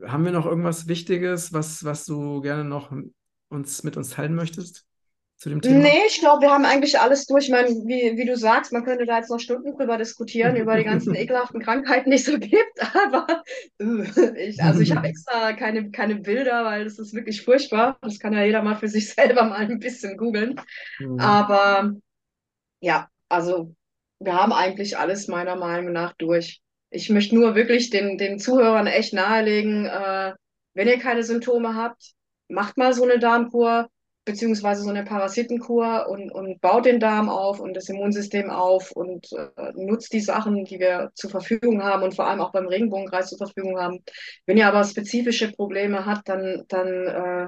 [0.05, 2.91] haben wir noch irgendwas Wichtiges, was, was du gerne noch
[3.49, 4.85] uns mit uns teilen möchtest
[5.41, 5.79] zu dem Thema?
[5.79, 7.45] Nee, ich glaube, wir haben eigentlich alles durch.
[7.45, 10.77] Ich meine, wie, wie du sagst, man könnte da jetzt noch Stunden drüber diskutieren, über
[10.77, 12.55] die ganzen ekelhaften Krankheiten, die es so gibt.
[12.95, 13.43] Aber
[13.79, 17.97] äh, ich, also ich habe extra keine, keine Bilder, weil das ist wirklich furchtbar.
[18.01, 20.61] Das kann ja jeder mal für sich selber mal ein bisschen googeln.
[20.99, 21.19] Mhm.
[21.19, 21.91] Aber
[22.79, 23.73] ja, also
[24.19, 26.61] wir haben eigentlich alles meiner Meinung nach durch.
[26.91, 30.33] Ich möchte nur wirklich den, den Zuhörern echt nahelegen, äh,
[30.75, 32.11] wenn ihr keine Symptome habt,
[32.47, 33.89] macht mal so eine Darmkur.
[34.23, 39.27] Beziehungsweise so eine Parasitenkur und, und baut den Darm auf und das Immunsystem auf und
[39.33, 43.29] äh, nutzt die Sachen, die wir zur Verfügung haben und vor allem auch beim Regenbogenkreis
[43.29, 43.99] zur Verfügung haben.
[44.45, 47.47] Wenn ihr aber spezifische Probleme habt, dann, dann äh,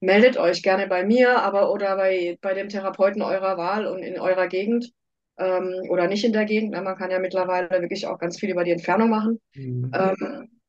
[0.00, 4.20] meldet euch gerne bei mir, aber oder bei, bei dem Therapeuten eurer Wahl und in
[4.20, 4.92] eurer Gegend
[5.38, 6.72] ähm, oder nicht in der Gegend.
[6.72, 6.82] Ne?
[6.82, 9.40] Man kann ja mittlerweile wirklich auch ganz viel über die Entfernung machen.
[9.54, 9.90] Mhm.
[9.94, 10.60] Ähm,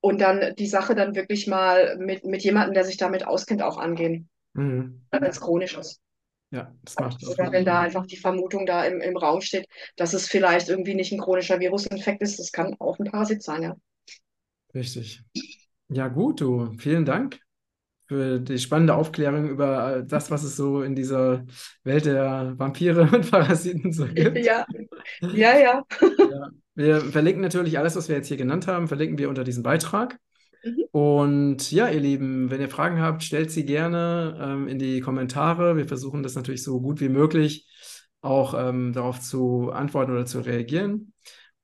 [0.00, 3.78] und dann die Sache dann wirklich mal mit, mit jemandem, der sich damit auskennt, auch
[3.78, 4.28] angehen.
[4.54, 5.02] Mhm.
[5.10, 6.00] Wenn es chronisch ist.
[6.50, 7.28] Ja, das macht das.
[7.28, 10.94] Oder wenn da einfach die Vermutung da im, im Raum steht, dass es vielleicht irgendwie
[10.94, 13.76] nicht ein chronischer Virusinfekt ist, das kann auch ein Parasit sein, ja.
[14.72, 15.22] Richtig.
[15.88, 16.72] Ja, gut, du.
[16.78, 17.40] Vielen Dank
[18.06, 21.44] für die spannende Aufklärung über das, was es so in dieser
[21.84, 24.38] Welt der Vampire und Parasiten so gibt.
[24.38, 24.64] Ja,
[25.20, 25.82] ja, ja.
[26.00, 26.50] ja.
[26.74, 30.18] Wir verlinken natürlich alles, was wir jetzt hier genannt haben, verlinken wir unter diesem Beitrag.
[30.64, 30.84] Mhm.
[30.90, 35.76] Und ja, ihr Lieben, wenn ihr Fragen habt, stellt sie gerne ähm, in die Kommentare.
[35.76, 37.68] Wir versuchen das natürlich so gut wie möglich
[38.20, 41.12] auch ähm, darauf zu antworten oder zu reagieren.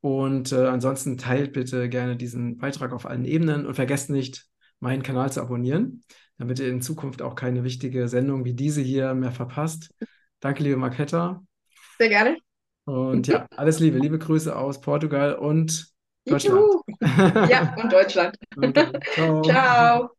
[0.03, 4.47] Und äh, ansonsten teilt bitte gerne diesen Beitrag auf allen Ebenen und vergesst nicht,
[4.79, 6.03] meinen Kanal zu abonnieren,
[6.39, 9.91] damit ihr in Zukunft auch keine wichtige Sendung wie diese hier mehr verpasst.
[10.41, 11.43] Danke, liebe Marketta.
[11.99, 12.39] Sehr gerne.
[12.85, 13.99] Und ja, alles Liebe.
[13.99, 15.90] Liebe Grüße aus Portugal und
[16.27, 16.61] Deutschland.
[17.49, 18.37] Ja, und Deutschland.
[18.57, 18.87] Okay.
[19.15, 19.43] Ciao.
[19.43, 20.11] Ciao.